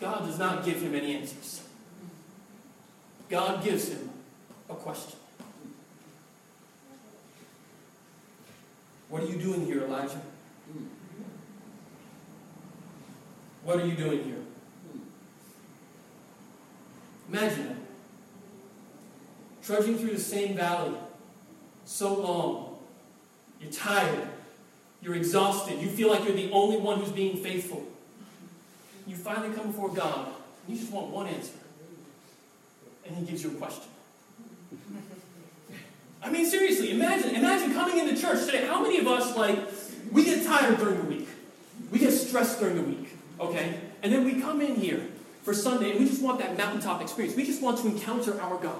God 0.03 0.25
does 0.25 0.37
not 0.37 0.65
give 0.65 0.81
him 0.81 0.93
any 0.95 1.15
answers. 1.15 1.61
God 3.29 3.63
gives 3.63 3.87
him 3.87 4.09
a 4.69 4.73
question. 4.73 5.17
What 9.07 9.23
are 9.23 9.27
you 9.27 9.37
doing 9.37 9.65
here, 9.65 9.83
Elijah? 9.83 10.19
What 13.63 13.79
are 13.79 13.85
you 13.85 13.93
doing 13.93 14.25
here? 14.25 14.41
Imagine 17.29 17.67
that. 17.67 17.77
Trudging 19.63 19.97
through 19.97 20.15
the 20.15 20.19
same 20.19 20.57
valley 20.57 20.95
so 21.85 22.13
long. 22.13 22.77
You're 23.61 23.71
tired. 23.71 24.27
You're 25.01 25.15
exhausted. 25.15 25.79
You 25.79 25.87
feel 25.87 26.09
like 26.09 26.25
you're 26.25 26.35
the 26.35 26.51
only 26.51 26.75
one 26.75 26.99
who's 26.99 27.13
being 27.13 27.37
faithful. 27.37 27.87
You 29.13 29.19
finally 29.19 29.53
come 29.55 29.67
before 29.67 29.89
God, 29.89 30.29
and 30.65 30.75
you 30.75 30.81
just 30.81 30.91
want 30.91 31.11
one 31.11 31.27
answer. 31.27 31.53
And 33.05 33.15
He 33.15 33.25
gives 33.25 33.43
you 33.43 33.51
a 33.51 33.53
question. 33.53 33.83
I 36.23 36.31
mean, 36.31 36.47
seriously, 36.47 36.89
imagine, 36.89 37.35
imagine 37.35 37.73
coming 37.73 37.99
into 37.99 38.19
church 38.19 38.43
today. 38.45 38.65
How 38.65 38.81
many 38.81 38.97
of 38.97 39.05
us, 39.05 39.37
like, 39.37 39.59
we 40.11 40.25
get 40.25 40.43
tired 40.43 40.79
during 40.79 40.97
the 40.97 41.03
week? 41.03 41.27
We 41.91 41.99
get 41.99 42.11
stressed 42.11 42.59
during 42.59 42.75
the 42.75 42.81
week, 42.81 43.15
okay? 43.39 43.81
And 44.01 44.11
then 44.11 44.25
we 44.25 44.41
come 44.41 44.61
in 44.61 44.75
here 44.77 45.05
for 45.43 45.53
Sunday 45.53 45.91
and 45.91 45.99
we 45.99 46.07
just 46.07 46.23
want 46.23 46.39
that 46.39 46.57
mountaintop 46.57 46.99
experience. 46.99 47.35
We 47.35 47.45
just 47.45 47.61
want 47.61 47.77
to 47.79 47.87
encounter 47.87 48.41
our 48.41 48.57
God. 48.57 48.79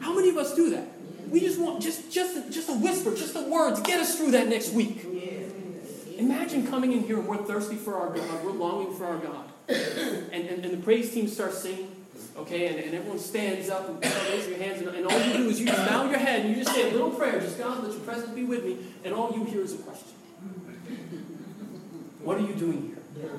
How 0.00 0.14
many 0.14 0.30
of 0.30 0.38
us 0.38 0.54
do 0.54 0.70
that? 0.70 0.88
We 1.28 1.40
just 1.40 1.60
want 1.60 1.82
just 1.82 2.10
just 2.10 2.50
just 2.52 2.70
a 2.70 2.74
whisper, 2.74 3.10
just 3.10 3.36
a 3.36 3.42
word 3.42 3.76
to 3.76 3.82
get 3.82 4.00
us 4.00 4.16
through 4.16 4.30
that 4.30 4.48
next 4.48 4.72
week. 4.72 5.04
Imagine 6.16 6.66
coming 6.66 6.92
in 6.92 7.02
here 7.02 7.18
and 7.18 7.26
we're 7.26 7.36
thirsty 7.38 7.76
for 7.76 7.96
our 7.96 8.14
God, 8.14 8.44
we're 8.44 8.52
longing 8.52 8.94
for 8.94 9.04
our 9.04 9.18
God. 9.18 9.50
And, 9.68 10.48
and, 10.48 10.64
and 10.64 10.72
the 10.72 10.82
praise 10.82 11.12
team 11.12 11.26
starts 11.26 11.58
singing, 11.58 11.90
okay, 12.36 12.66
and, 12.66 12.78
and 12.78 12.94
everyone 12.94 13.18
stands 13.18 13.70
up 13.70 13.88
and 13.88 14.02
raise 14.28 14.46
your 14.46 14.58
hands, 14.58 14.80
and, 14.80 14.88
and 14.94 15.06
all 15.06 15.20
you 15.20 15.32
do 15.32 15.48
is 15.48 15.60
you 15.60 15.66
just 15.66 15.88
bow 15.88 16.08
your 16.08 16.18
head 16.18 16.44
and 16.44 16.50
you 16.50 16.62
just 16.62 16.74
say 16.74 16.90
a 16.90 16.92
little 16.92 17.10
prayer, 17.10 17.40
just 17.40 17.58
God, 17.58 17.82
let 17.82 17.92
your 17.92 18.00
presence 18.00 18.30
be 18.34 18.44
with 18.44 18.64
me, 18.64 18.76
and 19.04 19.14
all 19.14 19.32
you 19.32 19.44
hear 19.44 19.62
is 19.62 19.72
a 19.74 19.78
question. 19.78 20.14
What 22.22 22.38
are 22.38 22.42
you 22.42 22.54
doing 22.54 22.94
here? 23.16 23.30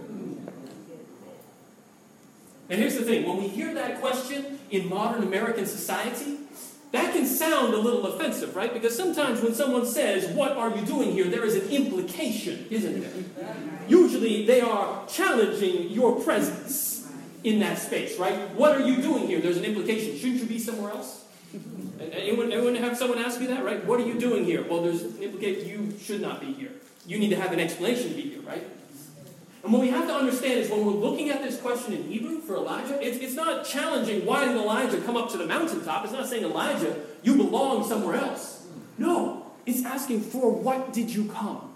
And 2.69 2.79
here's 2.79 2.95
the 2.95 3.03
thing 3.03 3.27
when 3.27 3.37
we 3.37 3.47
hear 3.47 3.73
that 3.75 4.01
question 4.01 4.59
in 4.71 4.89
modern 4.89 5.23
American 5.23 5.65
society, 5.67 6.37
that 6.95 7.13
can 7.13 7.25
sound 7.25 7.73
a 7.73 7.77
little 7.77 8.05
offensive, 8.07 8.55
right? 8.55 8.73
Because 8.73 8.95
sometimes 8.95 9.41
when 9.41 9.53
someone 9.53 9.85
says, 9.85 10.27
What 10.35 10.51
are 10.53 10.75
you 10.75 10.85
doing 10.85 11.11
here? 11.11 11.25
there 11.25 11.45
is 11.45 11.55
an 11.55 11.69
implication, 11.69 12.67
isn't 12.69 13.01
there? 13.01 13.47
Usually 13.87 14.45
they 14.45 14.61
are 14.61 15.05
challenging 15.07 15.89
your 15.91 16.19
presence 16.21 17.07
in 17.43 17.59
that 17.59 17.77
space, 17.77 18.17
right? 18.17 18.53
What 18.55 18.75
are 18.75 18.85
you 18.85 19.01
doing 19.01 19.27
here? 19.27 19.39
There's 19.39 19.57
an 19.57 19.65
implication. 19.65 20.17
Shouldn't 20.17 20.41
you 20.41 20.47
be 20.47 20.59
somewhere 20.59 20.91
else? 20.91 21.23
Anyone, 21.99 22.51
anyone 22.51 22.75
have 22.75 22.97
someone 22.97 23.19
ask 23.19 23.39
you 23.39 23.47
that, 23.47 23.63
right? 23.63 23.85
What 23.85 23.99
are 23.99 24.05
you 24.05 24.19
doing 24.19 24.43
here? 24.45 24.65
Well, 24.67 24.81
there's 24.81 25.03
an 25.03 25.21
implication 25.21 25.69
you 25.69 25.97
should 25.99 26.21
not 26.21 26.41
be 26.41 26.53
here. 26.53 26.71
You 27.05 27.19
need 27.19 27.29
to 27.29 27.35
have 27.35 27.51
an 27.53 27.59
explanation 27.59 28.09
to 28.09 28.15
be 28.15 28.23
here, 28.23 28.41
right? 28.41 28.65
And 29.65 29.73
what 29.73 29.81
we 29.81 29.89
have 29.89 30.07
to 30.07 30.13
understand 30.13 30.59
is 30.59 30.69
when 30.69 30.85
we're 30.85 30.91
looking 30.91 31.31
at 31.31 31.41
this 31.41 31.59
question 31.59 31.93
in 31.93 32.03
Hebrew 32.03 32.39
for 32.39 32.55
Elijah, 32.55 33.03
it's, 33.03 33.17
it's 33.17 33.33
not 33.33 33.65
challenging 33.65 34.23
why 34.23 34.45
did 34.45 34.55
Elijah 34.55 35.01
come 35.01 35.17
up 35.17 35.31
to 35.31 35.37
the 35.37 35.47
mountaintop. 35.47 36.03
It's 36.03 36.13
not 36.13 36.27
saying, 36.27 36.43
Elijah, 36.43 36.95
you 37.23 37.35
belong 37.35 37.83
somewhere 37.83 38.13
else. 38.15 38.67
No, 38.99 39.51
it's 39.65 39.83
asking 39.83 40.21
for 40.21 40.51
what 40.51 40.93
did 40.93 41.09
you 41.09 41.25
come? 41.25 41.73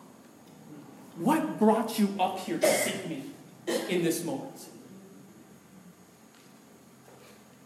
What 1.17 1.57
brought 1.57 1.97
you 1.97 2.13
up 2.19 2.37
here 2.37 2.59
to 2.59 2.67
seek 2.67 3.09
me 3.09 3.23
in 3.89 4.03
this 4.03 4.23
moment? 4.23 4.67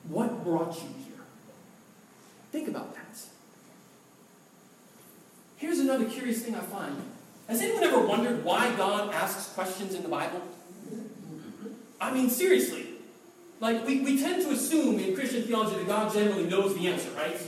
What 0.07 0.41
brought 0.45 0.73
you 0.75 0.87
here? 1.05 1.21
Think 2.53 2.69
about 2.69 2.95
that. 2.95 3.19
Here's 5.57 5.79
another 5.79 6.05
curious 6.05 6.43
thing 6.43 6.55
I 6.55 6.61
find. 6.61 6.95
Has 7.53 7.61
anyone 7.61 7.83
ever 7.83 7.99
wondered 7.99 8.43
why 8.43 8.75
God 8.75 9.13
asks 9.13 9.53
questions 9.53 9.93
in 9.93 10.01
the 10.01 10.09
Bible? 10.09 10.41
I 12.01 12.11
mean, 12.11 12.27
seriously. 12.27 12.87
Like, 13.59 13.85
we, 13.85 14.01
we 14.01 14.19
tend 14.19 14.41
to 14.41 14.49
assume 14.49 14.97
in 14.97 15.13
Christian 15.13 15.43
theology 15.43 15.75
that 15.75 15.85
God 15.85 16.11
generally 16.11 16.45
knows 16.45 16.73
the 16.73 16.87
answer, 16.87 17.11
right? 17.11 17.39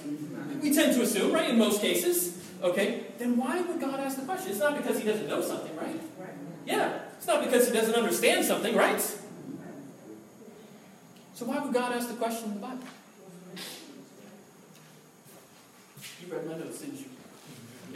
We 0.61 0.71
tend 0.71 0.93
to 0.93 1.01
assume, 1.01 1.33
right, 1.33 1.49
in 1.49 1.57
most 1.57 1.81
cases. 1.81 2.37
Okay? 2.61 3.05
Then 3.17 3.35
why 3.35 3.61
would 3.61 3.81
God 3.81 3.99
ask 3.99 4.17
the 4.17 4.25
question? 4.25 4.51
It's 4.51 4.59
not 4.59 4.77
because 4.77 4.99
he 4.99 5.05
doesn't 5.05 5.27
know 5.27 5.41
something, 5.41 5.75
right? 5.75 5.99
Yeah. 6.67 6.99
It's 7.17 7.25
not 7.25 7.43
because 7.43 7.67
he 7.67 7.73
doesn't 7.73 7.95
understand 7.95 8.45
something, 8.45 8.75
right? 8.75 9.01
So 11.33 11.45
why 11.45 11.57
would 11.57 11.73
God 11.73 11.93
ask 11.93 12.09
the 12.09 12.13
question 12.13 12.49
in 12.49 12.53
the 12.53 12.59
Bible? 12.59 12.85
You 16.21 16.31
read 16.31 16.45
my 16.45 16.57
notes, 16.59 16.81
didn't 16.81 16.99
you? 16.99 17.05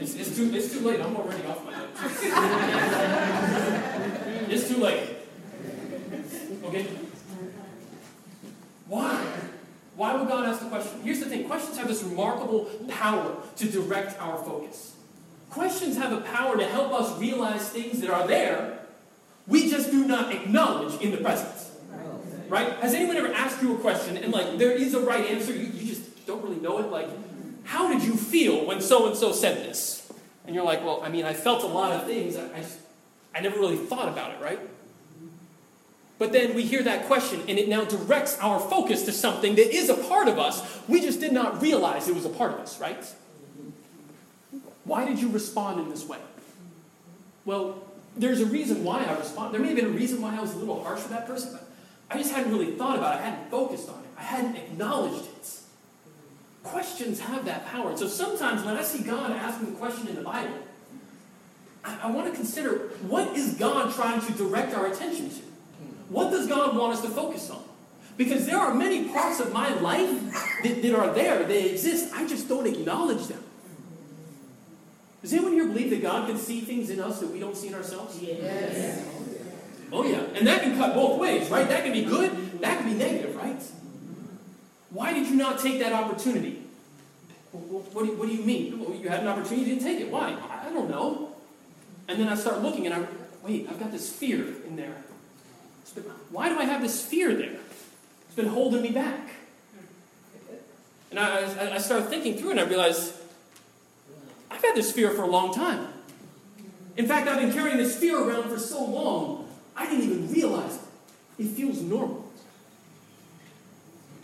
It's, 0.01 0.15
it's, 0.15 0.35
too, 0.35 0.51
it's 0.53 0.71
too 0.71 0.79
late. 0.79 1.01
I'm 1.01 1.15
already 1.15 1.45
off 1.45 1.63
my 1.65 1.73
notes. 1.73 1.99
it's 4.49 4.67
too 4.69 4.77
late. 4.77 5.09
Okay? 6.63 6.87
Why? 8.87 9.21
Why 9.95 10.15
would 10.15 10.29
God 10.29 10.45
ask 10.45 10.61
the 10.61 10.69
question? 10.69 11.01
Here's 11.03 11.19
the 11.19 11.25
thing 11.25 11.43
questions 11.45 11.77
have 11.77 11.89
this 11.89 12.01
remarkable 12.03 12.69
power 12.87 13.35
to 13.57 13.69
direct 13.69 14.17
our 14.21 14.37
focus. 14.37 14.95
Questions 15.49 15.97
have 15.97 16.13
a 16.13 16.21
power 16.21 16.57
to 16.57 16.65
help 16.65 16.93
us 16.93 17.19
realize 17.19 17.67
things 17.69 17.99
that 17.99 18.09
are 18.09 18.25
there, 18.25 18.79
we 19.47 19.69
just 19.69 19.91
do 19.91 20.07
not 20.07 20.33
acknowledge 20.33 21.01
in 21.01 21.11
the 21.11 21.17
present. 21.17 21.53
Right? 22.47 22.71
Has 22.77 22.93
anyone 22.93 23.17
ever 23.17 23.33
asked 23.33 23.61
you 23.61 23.75
a 23.75 23.79
question 23.79 24.15
and, 24.17 24.31
like, 24.31 24.57
there 24.57 24.71
is 24.71 24.93
a 24.93 25.01
right 25.01 25.25
answer, 25.25 25.51
you, 25.51 25.65
you 25.65 25.87
just 25.87 26.25
don't 26.25 26.41
really 26.43 26.61
know 26.61 26.77
it? 26.79 26.89
Like, 26.89 27.09
how 27.69 27.87
did 27.87 28.03
you 28.03 28.15
feel 28.15 28.65
when 28.65 28.81
so 28.81 29.05
and 29.05 29.15
so 29.15 29.31
said 29.31 29.57
this? 29.57 30.11
And 30.45 30.55
you're 30.55 30.65
like, 30.65 30.83
Well, 30.83 31.01
I 31.03 31.09
mean, 31.09 31.23
I 31.23 31.33
felt 31.33 31.63
a 31.63 31.67
lot 31.67 31.91
of 31.91 32.07
things. 32.07 32.35
I, 32.35 32.45
I, 32.45 32.65
I 33.35 33.41
never 33.41 33.59
really 33.59 33.77
thought 33.77 34.09
about 34.09 34.31
it, 34.31 34.41
right? 34.41 34.59
But 36.17 36.33
then 36.33 36.55
we 36.55 36.63
hear 36.63 36.81
that 36.81 37.05
question, 37.05 37.41
and 37.47 37.59
it 37.59 37.69
now 37.69 37.85
directs 37.85 38.39
our 38.39 38.59
focus 38.59 39.03
to 39.03 39.11
something 39.11 39.55
that 39.55 39.73
is 39.73 39.89
a 39.89 39.93
part 39.93 40.27
of 40.27 40.39
us. 40.39 40.79
We 40.87 40.99
just 40.99 41.19
did 41.19 41.31
not 41.31 41.61
realize 41.61 42.09
it 42.09 42.15
was 42.15 42.25
a 42.25 42.29
part 42.29 42.53
of 42.53 42.59
us, 42.59 42.81
right? 42.81 43.05
Why 44.83 45.05
did 45.05 45.19
you 45.19 45.29
respond 45.29 45.79
in 45.79 45.89
this 45.89 46.05
way? 46.07 46.17
Well, 47.45 47.83
there's 48.17 48.41
a 48.41 48.47
reason 48.47 48.83
why 48.83 49.05
I 49.05 49.13
responded. 49.13 49.53
There 49.53 49.61
may 49.61 49.67
have 49.67 49.77
been 49.77 49.85
a 49.85 49.97
reason 49.97 50.21
why 50.21 50.35
I 50.35 50.41
was 50.41 50.53
a 50.55 50.57
little 50.57 50.83
harsh 50.83 51.03
with 51.03 51.11
that 51.11 51.27
person, 51.27 51.51
but 51.53 51.69
I 52.09 52.17
just 52.17 52.33
hadn't 52.33 52.51
really 52.51 52.71
thought 52.71 52.97
about 52.97 53.15
it. 53.15 53.19
I 53.19 53.29
hadn't 53.29 53.51
focused 53.51 53.87
on 53.89 53.99
it. 53.99 54.09
I 54.17 54.23
hadn't 54.23 54.55
acknowledged 54.55 55.25
it. 55.25 55.58
Questions 56.63 57.19
have 57.19 57.45
that 57.45 57.65
power. 57.67 57.89
And 57.89 57.99
so 57.99 58.07
sometimes 58.07 58.63
when 58.63 58.75
I 58.75 58.83
see 58.83 59.03
God 59.03 59.31
asking 59.31 59.69
a 59.69 59.77
question 59.77 60.07
in 60.07 60.15
the 60.15 60.21
Bible, 60.21 60.59
I, 61.83 61.99
I 62.03 62.11
want 62.11 62.27
to 62.27 62.33
consider 62.33 62.89
what 63.07 63.35
is 63.35 63.55
God 63.55 63.93
trying 63.93 64.21
to 64.21 64.33
direct 64.33 64.73
our 64.73 64.87
attention 64.87 65.29
to? 65.29 65.41
What 66.09 66.31
does 66.31 66.47
God 66.47 66.75
want 66.75 66.93
us 66.93 67.01
to 67.01 67.09
focus 67.09 67.49
on? 67.49 67.63
Because 68.17 68.45
there 68.45 68.57
are 68.57 68.73
many 68.73 69.07
parts 69.07 69.39
of 69.39 69.53
my 69.53 69.73
life 69.75 70.09
that, 70.63 70.81
that 70.81 70.93
are 70.93 71.13
there, 71.13 71.43
they 71.43 71.69
exist. 71.69 72.13
I 72.13 72.27
just 72.27 72.49
don't 72.49 72.67
acknowledge 72.67 73.27
them. 73.27 73.43
Does 75.21 75.33
anyone 75.33 75.53
here 75.53 75.67
believe 75.67 75.89
that 75.91 76.01
God 76.01 76.27
can 76.27 76.37
see 76.37 76.61
things 76.61 76.89
in 76.89 76.99
us 76.99 77.19
that 77.19 77.29
we 77.29 77.39
don't 77.39 77.55
see 77.55 77.67
in 77.69 77.75
ourselves? 77.75 78.19
Yes. 78.21 79.05
Oh, 79.91 80.03
yeah. 80.03 80.23
And 80.35 80.45
that 80.47 80.61
can 80.61 80.77
cut 80.77 80.93
both 80.93 81.19
ways, 81.19 81.49
right? 81.49 81.67
That 81.67 81.83
can 81.83 81.93
be 81.93 82.03
good, 82.03 82.59
that 82.61 82.79
can 82.79 82.91
be 82.91 82.97
negative, 82.97 83.35
right? 83.35 83.61
Why 84.91 85.13
did 85.13 85.27
you 85.27 85.35
not 85.35 85.59
take 85.59 85.79
that 85.79 85.93
opportunity? 85.93 86.63
What 87.51 88.05
do 88.05 88.31
you, 88.31 88.43
mean? 88.43 89.01
You 89.01 89.09
had 89.09 89.21
an 89.21 89.27
opportunity, 89.27 89.61
you 89.61 89.75
didn't 89.75 89.83
take 89.83 89.99
it. 89.99 90.11
Why? 90.11 90.37
I 90.49 90.69
don't 90.69 90.89
know. 90.89 91.35
And 92.07 92.19
then 92.19 92.27
I 92.27 92.35
start 92.35 92.61
looking 92.61 92.85
and 92.85 92.95
I, 92.95 93.07
wait, 93.43 93.67
I've 93.69 93.79
got 93.79 93.91
this 93.91 94.11
fear 94.11 94.45
in 94.67 94.75
there. 94.75 94.95
Been, 95.95 96.03
why 96.29 96.49
do 96.49 96.59
I 96.59 96.65
have 96.65 96.83
this 96.83 97.03
fear 97.03 97.33
there? 97.33 97.57
It's 98.27 98.35
been 98.35 98.47
holding 98.47 98.83
me 98.83 98.91
back. 98.91 99.31
And 101.09 101.19
I, 101.19 101.41
I, 101.41 101.75
I 101.75 101.77
start 101.79 102.09
thinking 102.09 102.37
through 102.37 102.51
and 102.51 102.59
I 102.59 102.63
realize 102.63 103.19
I've 104.51 104.61
had 104.61 104.75
this 104.75 104.91
fear 104.91 105.09
for 105.11 105.23
a 105.23 105.27
long 105.27 105.53
time. 105.53 105.87
In 106.95 107.07
fact, 107.07 107.27
I've 107.27 107.39
been 107.39 107.53
carrying 107.53 107.77
this 107.77 107.95
fear 107.95 108.19
around 108.19 108.49
for 108.49 108.59
so 108.59 108.83
long, 108.83 109.49
I 109.75 109.89
didn't 109.89 110.03
even 110.03 110.31
realize 110.31 110.75
it. 110.75 111.43
It 111.43 111.47
feels 111.51 111.81
normal. 111.81 112.28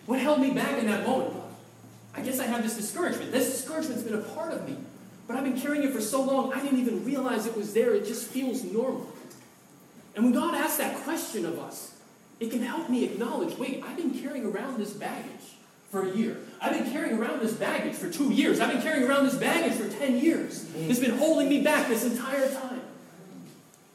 What 0.05 0.19
held 0.19 0.39
me 0.39 0.51
back 0.51 0.77
in 0.79 0.87
that 0.87 1.05
moment? 1.05 1.35
I 2.13 2.21
guess 2.21 2.39
I 2.39 2.45
have 2.45 2.63
this 2.63 2.77
discouragement. 2.77 3.31
This 3.31 3.51
discouragement's 3.51 4.03
been 4.03 4.15
a 4.15 4.21
part 4.21 4.53
of 4.53 4.67
me. 4.67 4.77
But 5.27 5.37
I've 5.37 5.43
been 5.43 5.59
carrying 5.59 5.83
it 5.83 5.91
for 5.91 6.01
so 6.01 6.21
long, 6.21 6.53
I 6.53 6.61
didn't 6.61 6.79
even 6.79 7.03
realize 7.03 7.45
it 7.45 7.57
was 7.57 7.73
there. 7.73 7.93
It 7.95 8.05
just 8.05 8.27
feels 8.27 8.63
normal. 8.63 9.11
And 10.15 10.23
when 10.23 10.33
God 10.33 10.55
asks 10.55 10.77
that 10.77 10.95
question 10.97 11.45
of 11.45 11.59
us, 11.59 11.93
it 12.39 12.51
can 12.51 12.61
help 12.61 12.89
me 12.89 13.03
acknowledge 13.03 13.57
wait, 13.57 13.83
I've 13.85 13.97
been 13.97 14.11
carrying 14.11 14.45
around 14.45 14.77
this 14.77 14.93
baggage 14.93 15.55
for 15.91 16.07
a 16.07 16.15
year. 16.15 16.37
I've 16.61 16.73
been 16.73 16.91
carrying 16.91 17.17
around 17.17 17.39
this 17.39 17.53
baggage 17.53 17.95
for 17.95 18.09
two 18.09 18.31
years. 18.31 18.59
I've 18.59 18.71
been 18.71 18.81
carrying 18.81 19.07
around 19.07 19.25
this 19.25 19.35
baggage 19.35 19.73
for 19.73 19.89
10 19.89 20.19
years. 20.19 20.65
Mm. 20.65 20.89
It's 20.89 20.99
been 20.99 21.17
holding 21.17 21.49
me 21.49 21.61
back 21.61 21.87
this 21.87 22.03
entire 22.05 22.49
time. 22.49 22.81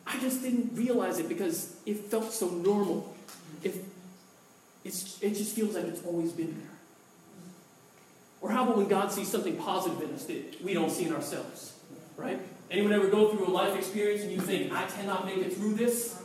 I 0.07 0.19
just 0.19 0.43
didn't 0.43 0.75
realize 0.75 1.19
it 1.19 1.29
because 1.29 1.75
it 1.87 1.97
felt 1.97 2.33
so 2.33 2.49
normal. 2.49 3.15
It, 3.63 3.85
it's, 4.85 5.23
it 5.23 5.31
just 5.31 5.55
feels 5.55 5.75
like 5.75 5.85
it's 5.85 6.05
always 6.05 6.33
been 6.33 6.55
there. 6.59 6.71
Or 8.41 8.51
how 8.51 8.65
about 8.65 8.79
when 8.79 8.89
God 8.89 9.13
sees 9.13 9.29
something 9.29 9.57
positive 9.57 10.01
in 10.03 10.15
us 10.15 10.25
that 10.25 10.63
we 10.63 10.73
don't 10.73 10.91
see 10.91 11.05
in 11.05 11.13
ourselves? 11.13 11.75
Right? 12.17 12.41
Anyone 12.71 12.93
ever 12.93 13.09
go 13.09 13.29
through 13.29 13.47
a 13.47 13.51
life 13.51 13.77
experience 13.77 14.23
and 14.23 14.33
you 14.33 14.41
think, 14.41 14.73
I 14.73 14.87
cannot 14.87 15.27
make 15.27 15.39
it 15.39 15.55
through 15.55 15.75
this? 15.75 16.21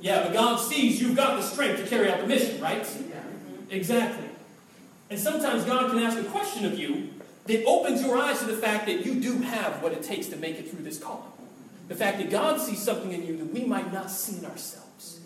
Yeah, 0.00 0.24
but 0.24 0.32
God 0.32 0.56
sees 0.56 1.00
you've 1.00 1.16
got 1.16 1.36
the 1.36 1.42
strength 1.42 1.82
to 1.82 1.88
carry 1.88 2.10
out 2.10 2.20
the 2.20 2.26
mission, 2.26 2.60
right? 2.60 2.86
Exactly. 3.70 4.28
And 5.10 5.18
sometimes 5.18 5.64
God 5.64 5.90
can 5.90 6.00
ask 6.00 6.18
a 6.18 6.24
question 6.24 6.64
of 6.64 6.78
you 6.78 7.10
that 7.46 7.64
opens 7.64 8.02
your 8.02 8.16
eyes 8.16 8.38
to 8.40 8.46
the 8.46 8.56
fact 8.56 8.86
that 8.86 9.04
you 9.04 9.20
do 9.20 9.38
have 9.38 9.82
what 9.82 9.92
it 9.92 10.02
takes 10.02 10.26
to 10.28 10.36
make 10.36 10.58
it 10.58 10.70
through 10.70 10.84
this 10.84 10.98
calling. 10.98 11.24
The 11.88 11.94
fact 11.94 12.18
that 12.18 12.30
God 12.30 12.60
sees 12.60 12.82
something 12.82 13.12
in 13.12 13.26
you 13.26 13.36
that 13.38 13.52
we 13.52 13.64
might 13.64 13.92
not 13.92 14.10
see 14.10 14.38
in 14.38 14.46
ourselves. 14.46 15.19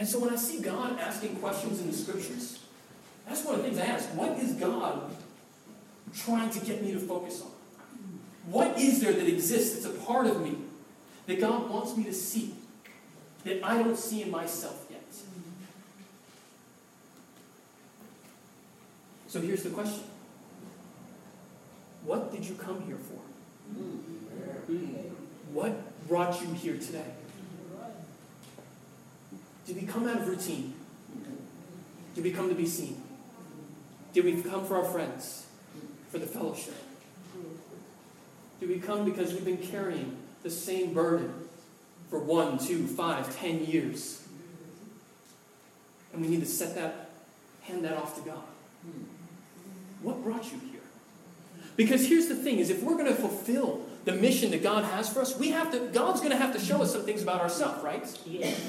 And 0.00 0.08
so 0.08 0.18
when 0.18 0.30
I 0.30 0.36
see 0.36 0.62
God 0.62 0.98
asking 0.98 1.36
questions 1.36 1.78
in 1.78 1.88
the 1.88 1.92
scriptures, 1.92 2.58
that's 3.28 3.44
one 3.44 3.56
of 3.56 3.62
the 3.62 3.68
things 3.68 3.78
I 3.78 3.84
ask. 3.84 4.08
What 4.14 4.30
is 4.38 4.52
God 4.54 5.14
trying 6.16 6.48
to 6.48 6.58
get 6.60 6.82
me 6.82 6.92
to 6.92 6.98
focus 6.98 7.42
on? 7.42 7.50
What 8.46 8.78
is 8.78 9.02
there 9.02 9.12
that 9.12 9.28
exists 9.28 9.74
that's 9.74 9.94
a 9.94 9.98
part 10.00 10.26
of 10.26 10.40
me 10.40 10.56
that 11.26 11.38
God 11.38 11.68
wants 11.68 11.98
me 11.98 12.04
to 12.04 12.14
see 12.14 12.54
that 13.44 13.62
I 13.62 13.76
don't 13.76 13.96
see 13.96 14.22
in 14.22 14.30
myself 14.30 14.86
yet? 14.90 15.04
So 19.28 19.42
here's 19.42 19.62
the 19.62 19.70
question 19.70 20.04
What 22.06 22.32
did 22.32 22.46
you 22.46 22.54
come 22.54 22.80
here 22.86 22.96
for? 22.96 23.20
What 25.52 26.08
brought 26.08 26.40
you 26.40 26.54
here 26.54 26.78
today? 26.78 27.04
Did 29.70 29.80
we 29.80 29.86
come 29.86 30.08
out 30.08 30.16
of 30.16 30.26
routine? 30.26 30.74
Did 32.16 32.24
we 32.24 32.32
come 32.32 32.48
to 32.48 32.56
be 32.56 32.66
seen? 32.66 33.00
Did 34.12 34.24
we 34.24 34.42
come 34.42 34.66
for 34.66 34.76
our 34.76 34.84
friends? 34.84 35.46
For 36.10 36.18
the 36.18 36.26
fellowship? 36.26 36.74
Did 38.58 38.68
we 38.68 38.80
come 38.80 39.04
because 39.04 39.32
we've 39.32 39.44
been 39.44 39.58
carrying 39.58 40.16
the 40.42 40.50
same 40.50 40.92
burden 40.92 41.32
for 42.08 42.18
one, 42.18 42.58
two, 42.58 42.84
five, 42.84 43.38
ten 43.38 43.64
years? 43.64 44.26
And 46.12 46.20
we 46.20 46.26
need 46.26 46.40
to 46.40 46.46
set 46.46 46.74
that, 46.74 47.10
hand 47.62 47.84
that 47.84 47.96
off 47.96 48.16
to 48.16 48.28
God. 48.28 48.42
What 50.02 50.24
brought 50.24 50.50
you 50.50 50.58
here? 50.72 50.80
Because 51.76 52.08
here's 52.08 52.26
the 52.26 52.34
thing 52.34 52.58
is 52.58 52.70
if 52.70 52.82
we're 52.82 52.96
going 52.96 53.06
to 53.06 53.14
fulfill 53.14 53.86
the 54.04 54.14
mission 54.14 54.50
that 54.50 54.64
God 54.64 54.82
has 54.82 55.12
for 55.12 55.20
us, 55.20 55.38
we 55.38 55.50
have 55.50 55.70
to 55.70 55.78
God's 55.92 56.18
going 56.18 56.32
to 56.32 56.38
have 56.38 56.52
to 56.54 56.58
show 56.58 56.82
us 56.82 56.92
some 56.92 57.02
things 57.02 57.22
about 57.22 57.40
ourselves, 57.40 57.84
right? 57.84 58.04
Yes. 58.26 58.60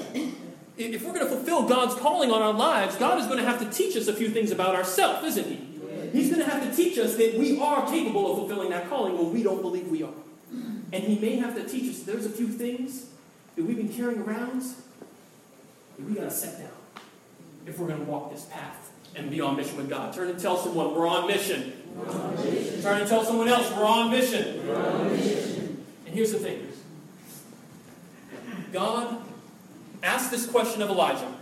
If 0.78 1.04
we're 1.04 1.12
going 1.12 1.26
to 1.26 1.30
fulfill 1.30 1.68
God's 1.68 1.94
calling 1.94 2.30
on 2.30 2.40
our 2.40 2.52
lives, 2.52 2.96
God 2.96 3.18
is 3.20 3.26
going 3.26 3.38
to 3.38 3.44
have 3.44 3.58
to 3.60 3.70
teach 3.70 3.96
us 3.96 4.08
a 4.08 4.12
few 4.12 4.30
things 4.30 4.50
about 4.50 4.74
ourselves, 4.74 5.24
isn't 5.36 5.46
he? 5.46 5.68
He's 6.12 6.30
going 6.30 6.44
to 6.44 6.50
have 6.50 6.68
to 6.68 6.74
teach 6.74 6.98
us 6.98 7.16
that 7.16 7.38
we 7.38 7.60
are 7.60 7.86
capable 7.86 8.32
of 8.32 8.38
fulfilling 8.38 8.70
that 8.70 8.88
calling 8.88 9.16
when 9.16 9.32
we 9.32 9.42
don't 9.42 9.62
believe 9.62 9.88
we 9.88 10.02
are. 10.02 10.12
And 10.50 11.02
he 11.02 11.18
may 11.18 11.36
have 11.36 11.54
to 11.54 11.66
teach 11.66 11.90
us 11.90 12.02
there's 12.02 12.26
a 12.26 12.30
few 12.30 12.48
things 12.48 13.06
that 13.56 13.64
we've 13.64 13.76
been 13.76 13.88
carrying 13.88 14.20
around 14.20 14.60
that 14.60 16.06
we 16.06 16.14
got 16.14 16.24
to 16.24 16.30
set 16.30 16.58
down 16.58 16.70
if 17.66 17.78
we're 17.78 17.88
going 17.88 18.04
to 18.04 18.10
walk 18.10 18.32
this 18.32 18.44
path 18.46 18.90
and 19.14 19.30
be 19.30 19.40
on 19.40 19.56
mission 19.56 19.76
with 19.76 19.88
God. 19.88 20.12
Turn 20.12 20.28
and 20.28 20.38
tell 20.38 20.56
someone 20.56 20.94
we're 20.94 21.06
on 21.06 21.26
mission. 21.26 21.72
We're 21.94 22.10
on 22.10 22.34
mission. 22.36 22.82
Turn 22.82 23.00
and 23.00 23.08
tell 23.08 23.24
someone 23.24 23.48
else 23.48 23.70
we're 23.70 23.84
on. 23.84 24.10
We're 24.10 24.76
on 24.76 25.10
mission. 25.10 25.84
And 26.06 26.14
here's 26.14 26.32
the 26.32 26.38
thing 26.38 26.68
God 28.72 29.22
asked 30.02 30.30
this 30.30 30.46
question 30.46 30.82
of 30.82 30.90
Elijah 30.90 31.32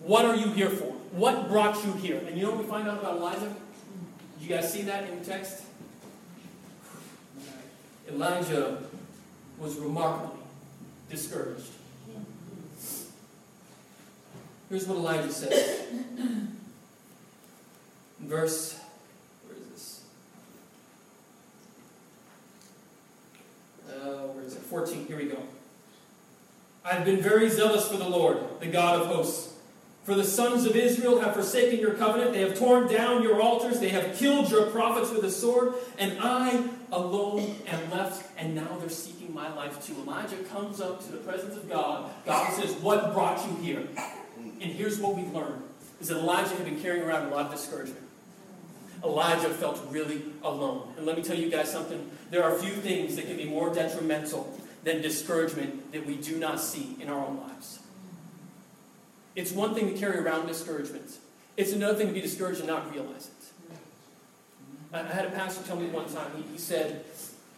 What 0.00 0.24
are 0.24 0.36
you 0.36 0.50
here 0.50 0.70
for? 0.70 0.92
What 1.12 1.48
brought 1.48 1.84
you 1.84 1.92
here? 1.92 2.20
And 2.26 2.36
you 2.36 2.44
know 2.44 2.50
what 2.50 2.64
we 2.64 2.70
find 2.70 2.88
out 2.88 2.98
about 2.98 3.16
Elijah? 3.16 3.54
You 4.40 4.48
guys 4.48 4.72
see 4.72 4.82
that 4.82 5.08
in 5.08 5.18
the 5.18 5.24
text? 5.24 5.62
Elijah 8.08 8.82
was 9.58 9.76
remarkably 9.76 10.40
discouraged. 11.08 11.70
Here's 14.68 14.86
what 14.86 14.98
Elijah 14.98 15.32
says. 15.32 15.86
Verse, 18.20 18.78
where 19.46 19.56
is 19.56 19.68
this? 19.70 20.04
Uh, 23.88 24.26
where 24.28 24.44
is 24.44 24.54
it? 24.54 24.62
14. 24.62 25.06
Here 25.06 25.16
we 25.16 25.26
go. 25.26 25.38
I've 26.94 27.04
been 27.04 27.20
very 27.20 27.48
zealous 27.48 27.88
for 27.88 27.96
the 27.96 28.08
Lord, 28.08 28.38
the 28.60 28.68
God 28.68 29.00
of 29.00 29.08
hosts. 29.08 29.52
For 30.04 30.14
the 30.14 30.22
sons 30.22 30.64
of 30.64 30.76
Israel 30.76 31.18
have 31.18 31.34
forsaken 31.34 31.80
your 31.80 31.94
covenant. 31.94 32.34
They 32.34 32.42
have 32.42 32.56
torn 32.56 32.86
down 32.86 33.24
your 33.24 33.42
altars. 33.42 33.80
They 33.80 33.88
have 33.88 34.16
killed 34.16 34.48
your 34.48 34.66
prophets 34.66 35.10
with 35.10 35.24
a 35.24 35.30
sword. 35.30 35.74
And 35.98 36.16
I 36.20 36.68
alone 36.92 37.56
am 37.66 37.90
left. 37.90 38.30
And 38.38 38.54
now 38.54 38.76
they're 38.78 38.88
seeking 38.88 39.34
my 39.34 39.52
life 39.54 39.84
too. 39.84 39.96
Elijah 40.06 40.36
comes 40.44 40.80
up 40.80 41.04
to 41.04 41.10
the 41.10 41.18
presence 41.18 41.56
of 41.56 41.68
God. 41.68 42.12
God 42.24 42.52
says, 42.52 42.72
What 42.76 43.12
brought 43.12 43.44
you 43.44 43.56
here? 43.56 43.82
And 44.36 44.70
here's 44.70 45.00
what 45.00 45.16
we've 45.16 45.32
learned 45.32 45.62
is 46.00 46.08
that 46.08 46.18
Elijah 46.18 46.54
had 46.54 46.64
been 46.64 46.80
carrying 46.80 47.02
around 47.02 47.26
a 47.26 47.34
lot 47.34 47.46
of 47.46 47.52
discouragement. 47.52 48.06
Elijah 49.02 49.48
felt 49.48 49.80
really 49.90 50.22
alone. 50.44 50.94
And 50.96 51.06
let 51.06 51.16
me 51.16 51.24
tell 51.24 51.36
you 51.36 51.50
guys 51.50 51.72
something. 51.72 52.08
There 52.30 52.44
are 52.44 52.56
few 52.56 52.72
things 52.72 53.16
that 53.16 53.26
can 53.26 53.36
be 53.36 53.46
more 53.46 53.74
detrimental 53.74 54.60
than 54.84 55.00
discouragement 55.02 55.92
that 55.92 56.06
we 56.06 56.16
do 56.16 56.38
not 56.38 56.60
see 56.60 56.96
in 57.00 57.08
our 57.08 57.18
own 57.18 57.40
lives. 57.40 57.80
It's 59.34 59.50
one 59.50 59.74
thing 59.74 59.92
to 59.92 59.98
carry 59.98 60.18
around 60.18 60.46
discouragement. 60.46 61.18
It's 61.56 61.72
another 61.72 61.94
thing 61.94 62.08
to 62.08 62.12
be 62.12 62.20
discouraged 62.20 62.60
and 62.60 62.68
not 62.68 62.92
realize 62.92 63.28
it. 63.28 63.76
I 64.92 65.00
I 65.00 65.02
had 65.02 65.24
a 65.24 65.30
pastor 65.30 65.64
tell 65.66 65.76
me 65.76 65.86
one 65.86 66.06
time, 66.06 66.30
he, 66.36 66.52
he 66.52 66.58
said, 66.58 67.04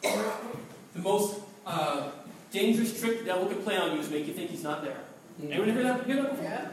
the 0.02 1.02
most 1.02 1.40
uh, 1.66 2.10
dangerous 2.50 2.98
trick 2.98 3.18
the 3.18 3.24
devil 3.24 3.46
can 3.46 3.62
play 3.62 3.76
on 3.76 3.92
you 3.92 4.00
is 4.00 4.10
make 4.10 4.26
you 4.26 4.32
think 4.32 4.50
he's 4.50 4.62
not 4.62 4.82
there. 4.82 5.00
Anyone 5.42 5.68
hear 5.68 5.82
that? 5.82 6.06
Hear 6.06 6.16
that 6.16 6.30
before? 6.30 6.44
Yeah. 6.44 6.68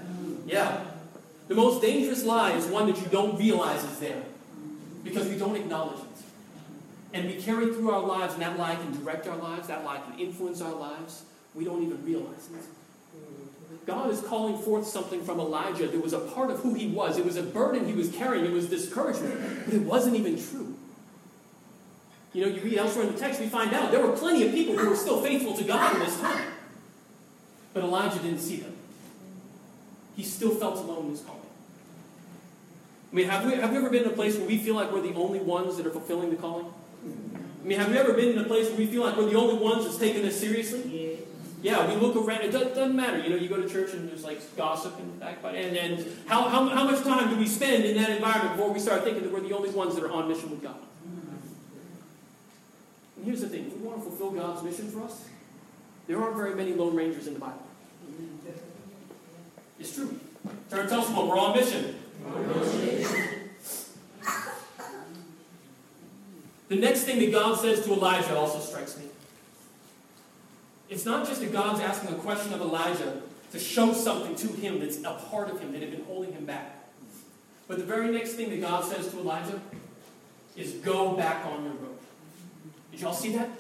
Yeah. 0.46 0.86
The 1.50 1.56
most 1.56 1.82
dangerous 1.82 2.24
lie 2.24 2.52
is 2.54 2.66
one 2.68 2.88
that 2.88 2.98
you 3.02 3.08
don't 3.08 3.38
realize 3.38 3.84
is 3.84 4.00
there 4.00 4.24
because 5.04 5.28
we 5.28 5.38
don't 5.38 5.56
acknowledge 5.56 6.00
it. 6.00 6.13
And 7.14 7.28
we 7.28 7.36
carry 7.36 7.68
through 7.68 7.92
our 7.92 8.02
lives, 8.02 8.34
and 8.34 8.42
that 8.42 8.58
lie 8.58 8.76
can 8.76 8.92
direct 8.92 9.28
our 9.28 9.38
lives, 9.38 9.68
that 9.68 9.86
lie 9.86 10.00
can 10.00 10.20
influence 10.20 10.62
our 10.62 10.74
lives. 10.74 11.24
We 11.54 11.64
don't 11.64 11.84
even 11.84 12.04
realize 12.04 12.50
it. 12.52 13.86
God 13.86 14.10
is 14.10 14.22
calling 14.22 14.58
forth 14.58 14.88
something 14.88 15.24
from 15.24 15.40
Elijah 15.40 15.88
that 15.88 16.02
was 16.02 16.14
a 16.14 16.20
part 16.20 16.50
of 16.50 16.60
who 16.60 16.74
he 16.74 16.88
was. 16.88 17.18
It 17.18 17.26
was 17.26 17.38
a 17.38 17.44
burden 17.44 17.86
he 17.86 17.94
was 17.94 18.10
carrying, 18.12 18.46
it 18.46 18.52
was 18.52 18.68
discouragement, 18.68 19.66
but 19.66 19.74
it 19.74 19.82
wasn't 19.82 20.16
even 20.16 20.42
true. 20.42 20.76
You 22.34 22.46
know, 22.46 22.48
you 22.48 22.62
read 22.62 22.78
elsewhere 22.78 23.06
in 23.06 23.14
the 23.14 23.20
text, 23.20 23.40
we 23.40 23.48
find 23.48 23.74
out 23.74 23.92
there 23.92 24.06
were 24.06 24.16
plenty 24.16 24.48
of 24.48 24.54
people 24.54 24.76
who 24.76 24.90
were 24.90 24.96
still 24.96 25.22
faithful 25.22 25.56
to 25.56 25.64
God 25.64 25.94
in 25.96 26.00
this 26.00 26.20
time. 26.20 26.48
But 27.74 27.84
Elijah 27.84 28.20
didn't 28.20 28.40
see 28.40 28.58
them. 28.58 28.74
He 30.16 30.24
still 30.24 30.52
felt 30.52 30.78
alone 30.78 31.06
in 31.06 31.12
his 31.12 31.22
calling. 31.22 31.42
I 33.12 33.16
mean, 33.16 33.30
have 33.30 33.46
we, 33.46 33.56
have 33.56 33.70
we 33.70 33.78
ever 33.78 33.90
been 33.90 34.04
in 34.04 34.10
a 34.10 34.14
place 34.14 34.38
where 34.38 34.48
we 34.48 34.58
feel 34.58 34.76
like 34.76 34.92
we're 34.92 35.02
the 35.02 35.14
only 35.14 35.40
ones 35.40 35.78
that 35.78 35.86
are 35.86 35.92
fulfilling 35.92 36.32
the 36.32 36.36
calling? 36.36 36.66
I 37.64 37.66
mean, 37.66 37.80
have 37.80 37.90
you 37.90 37.96
ever 37.96 38.14
been 38.14 38.30
in 38.30 38.40
a 38.40 38.44
place 38.44 38.68
where 38.68 38.78
we 38.78 38.88
feel 38.88 39.04
like 39.04 39.16
we're 39.16 39.30
the 39.30 39.38
only 39.38 39.56
ones 39.56 39.86
that's 39.86 39.98
taking 39.98 40.22
this 40.22 40.38
seriously? 40.38 40.82
Yes. 40.86 41.20
Yeah, 41.62 41.88
we 41.88 41.96
look 41.96 42.18
around. 42.18 42.42
It 42.42 42.52
doesn't, 42.52 42.76
doesn't 42.76 42.94
matter. 42.94 43.20
You 43.20 43.30
know, 43.30 43.38
you 43.38 43.48
go 43.48 43.56
to 43.56 43.70
church 43.70 43.94
and 43.94 44.10
there's 44.10 44.26
like 44.26 44.42
gossip 44.58 45.00
and 45.00 45.18
backbiting. 45.18 45.78
And, 45.78 45.78
and 45.78 46.18
how, 46.28 46.50
how, 46.50 46.68
how 46.68 46.84
much 46.84 47.06
time 47.06 47.30
do 47.30 47.38
we 47.38 47.48
spend 47.48 47.86
in 47.86 47.96
that 47.96 48.10
environment 48.10 48.58
before 48.58 48.74
we 48.74 48.80
start 48.80 49.06
thinking 49.06 49.24
that 49.24 49.32
we're 49.32 49.40
the 49.40 49.56
only 49.56 49.70
ones 49.70 49.96
that 49.96 50.04
are 50.04 50.12
on 50.12 50.28
mission 50.28 50.52
with 50.52 50.62
God? 50.62 50.76
And 53.16 53.26
here's 53.26 53.40
the 53.40 53.48
thing 53.48 53.68
if 53.68 53.78
we 53.78 53.88
want 53.88 54.04
to 54.04 54.10
fulfill 54.10 54.32
God's 54.32 54.62
mission 54.62 54.90
for 54.90 55.04
us, 55.04 55.30
there 56.08 56.22
aren't 56.22 56.36
very 56.36 56.56
many 56.56 56.74
Lone 56.74 56.98
Rangers 56.98 57.28
in 57.28 57.34
the 57.34 57.40
Bible. 57.40 57.66
It's 59.80 59.96
true. 59.96 60.20
Turn 60.70 60.82
and 60.82 60.90
tell 60.90 61.02
someone 61.02 61.30
we're 61.30 61.40
on 61.40 61.56
mission. 61.56 61.96
The 66.74 66.80
next 66.80 67.04
thing 67.04 67.20
that 67.20 67.32
God 67.32 67.60
says 67.60 67.86
to 67.86 67.94
Elijah 67.94 68.36
also 68.36 68.60
strikes 68.60 68.98
me. 68.98 69.04
It's 70.90 71.06
not 71.06 71.28
just 71.28 71.42
that 71.42 71.54
God's 71.54 71.80
asking 71.82 72.16
a 72.16 72.18
question 72.18 72.52
of 72.52 72.62
Elijah 72.62 73.22
to 73.52 73.60
show 73.60 73.94
something 73.94 74.36
to 74.38 74.48
him 74.48 74.80
that's 74.80 74.98
a 75.04 75.14
part 75.30 75.52
of 75.52 75.60
him 75.60 75.72
that 75.74 75.82
had 75.82 75.92
been 75.92 76.04
holding 76.06 76.34
him 76.34 76.46
back. 76.46 76.84
But 77.68 77.78
the 77.78 77.84
very 77.84 78.10
next 78.10 78.34
thing 78.34 78.50
that 78.50 78.60
God 78.60 78.86
says 78.86 79.08
to 79.12 79.20
Elijah 79.20 79.62
is 80.58 80.72
go 80.72 81.12
back 81.12 81.46
on 81.46 81.64
your 81.64 81.74
road. 81.74 82.00
Did 82.92 83.02
y'all 83.02 83.14
see 83.14 83.34
that? 83.38 83.52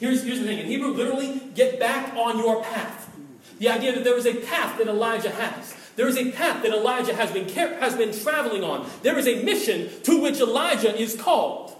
Here's, 0.00 0.24
here's 0.24 0.38
the 0.38 0.46
thing. 0.46 0.60
In 0.60 0.66
Hebrew, 0.68 0.92
literally, 0.92 1.42
get 1.54 1.78
back 1.78 2.14
on 2.16 2.38
your 2.38 2.62
path. 2.62 3.14
The 3.58 3.68
idea 3.68 3.94
that 3.94 4.04
there 4.04 4.16
is 4.16 4.24
a 4.24 4.36
path 4.36 4.78
that 4.78 4.88
Elijah 4.88 5.32
has. 5.32 5.76
There 5.96 6.08
is 6.08 6.16
a 6.16 6.32
path 6.32 6.62
that 6.62 6.72
Elijah 6.72 7.14
has 7.14 7.30
been, 7.30 7.46
has 7.50 7.94
been 7.94 8.18
traveling 8.18 8.64
on. 8.64 8.88
There 9.02 9.18
is 9.18 9.26
a 9.28 9.42
mission 9.42 9.90
to 10.04 10.22
which 10.22 10.40
Elijah 10.40 10.98
is 10.98 11.14
called. 11.14 11.74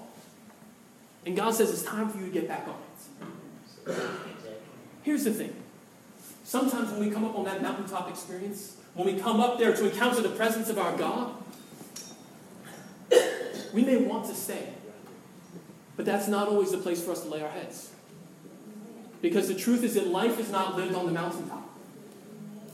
And 1.27 1.37
God 1.37 1.55
says 1.55 1.71
it's 1.71 1.83
time 1.83 2.09
for 2.09 2.19
you 2.19 2.27
to 2.27 2.33
get 2.33 2.49
back 2.49 2.67
on 2.67 2.75
it. 2.75 3.99
Here's 5.03 5.25
the 5.25 5.33
thing. 5.33 5.55
Sometimes 6.45 6.91
when 6.91 7.01
we 7.01 7.11
come 7.11 7.25
up 7.25 7.37
on 7.37 7.45
that 7.45 7.63
mountaintop 7.63 8.09
experience, 8.09 8.77
when 8.95 9.07
we 9.07 9.21
come 9.21 9.41
up 9.41 9.59
there 9.59 9.75
to 9.75 9.91
encounter 9.91 10.23
the 10.23 10.31
presence 10.31 10.69
of 10.69 10.79
our 10.79 10.97
God, 10.97 11.35
we 13.73 13.85
may 13.85 13.97
want 13.97 14.27
to 14.27 14.35
stay. 14.35 14.69
But 15.97 16.07
that's 16.07 16.29
not 16.29 16.49
always 16.49 16.71
the 16.71 16.79
place 16.79 17.03
for 17.03 17.13
us 17.13 17.23
to 17.23 17.29
lay 17.29 17.43
our 17.43 17.51
heads. 17.51 17.91
Because 19.21 19.49
the 19.49 19.55
truth 19.55 19.83
is 19.83 19.95
that 19.95 20.07
life 20.07 20.39
is 20.39 20.51
not 20.51 20.77
lived 20.77 20.95
on 20.95 21.07
the 21.07 21.13
mountaintop. 21.13 21.69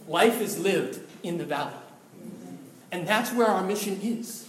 Life 0.07 0.41
is 0.41 0.59
lived 0.59 1.01
in 1.23 1.39
the 1.39 1.45
valley. 1.45 1.73
And 2.93 3.07
that's 3.09 3.33
where 3.33 3.47
our 3.47 3.65
mission 3.65 3.99
is. 4.03 4.47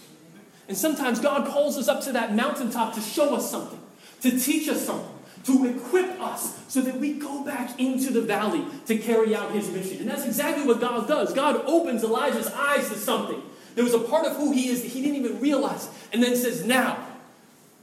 And 0.67 0.77
sometimes 0.77 1.19
God 1.19 1.47
calls 1.47 1.77
us 1.77 1.87
up 1.87 2.01
to 2.03 2.11
that 2.11 2.35
mountaintop 2.35 2.93
to 2.95 3.01
show 3.01 3.35
us 3.35 3.49
something, 3.49 3.79
to 4.25 4.39
teach 4.39 4.67
us 4.67 4.85
something, 4.85 5.11
to 5.45 5.65
equip 5.65 6.19
us 6.19 6.59
so 6.67 6.81
that 6.81 6.99
we 6.99 7.13
go 7.13 7.43
back 7.43 7.79
into 7.79 8.11
the 8.11 8.21
valley 8.21 8.65
to 8.87 8.97
carry 8.97 9.35
out 9.35 9.51
his 9.51 9.69
mission. 9.69 9.99
And 9.99 10.09
that's 10.09 10.25
exactly 10.25 10.65
what 10.65 10.81
God 10.81 11.07
does. 11.07 11.33
God 11.33 11.63
opens 11.65 12.03
Elijah's 12.03 12.47
eyes 12.47 12.89
to 12.89 12.95
something. 12.95 13.41
There 13.75 13.83
was 13.83 13.93
a 13.93 13.99
part 13.99 14.25
of 14.25 14.35
who 14.37 14.51
he 14.51 14.69
is 14.69 14.81
that 14.81 14.91
he 14.91 15.01
didn't 15.01 15.17
even 15.17 15.39
realize. 15.39 15.89
And 16.11 16.23
then 16.23 16.35
says, 16.35 16.65
Now, 16.65 17.05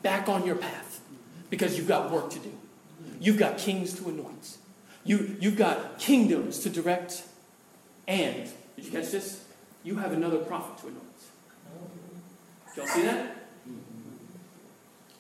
back 0.02 0.28
on 0.28 0.44
your 0.44 0.56
path 0.56 1.00
because 1.50 1.78
you've 1.78 1.88
got 1.88 2.10
work 2.10 2.30
to 2.30 2.38
do. 2.38 2.52
You've 3.20 3.38
got 3.38 3.58
kings 3.58 3.92
to 4.00 4.08
anoint. 4.08 4.56
You, 5.04 5.36
you've 5.38 5.56
got 5.56 5.98
kingdoms 5.98 6.60
to 6.60 6.70
direct. 6.70 7.22
And, 8.08 8.50
did 8.74 8.86
you 8.86 8.90
catch 8.90 9.10
this? 9.10 9.44
You 9.84 9.96
have 9.96 10.12
another 10.12 10.38
prophet 10.38 10.78
to 10.78 10.88
anoint. 10.88 11.02
Did 12.74 12.76
y'all 12.76 12.86
see 12.86 13.02
that? 13.02 13.41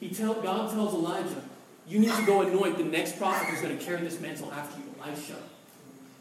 He 0.02 0.08
tell, 0.08 0.34
God 0.34 0.68
tells 0.72 0.94
Elijah, 0.94 1.40
you 1.86 2.00
need 2.00 2.10
to 2.10 2.26
go 2.26 2.40
anoint 2.40 2.76
the 2.76 2.82
next 2.82 3.18
prophet 3.18 3.46
who's 3.46 3.60
going 3.60 3.78
to 3.78 3.84
carry 3.84 4.00
this 4.00 4.20
mantle 4.20 4.52
after 4.52 4.80
you, 4.80 4.92
Elisha. 5.00 5.36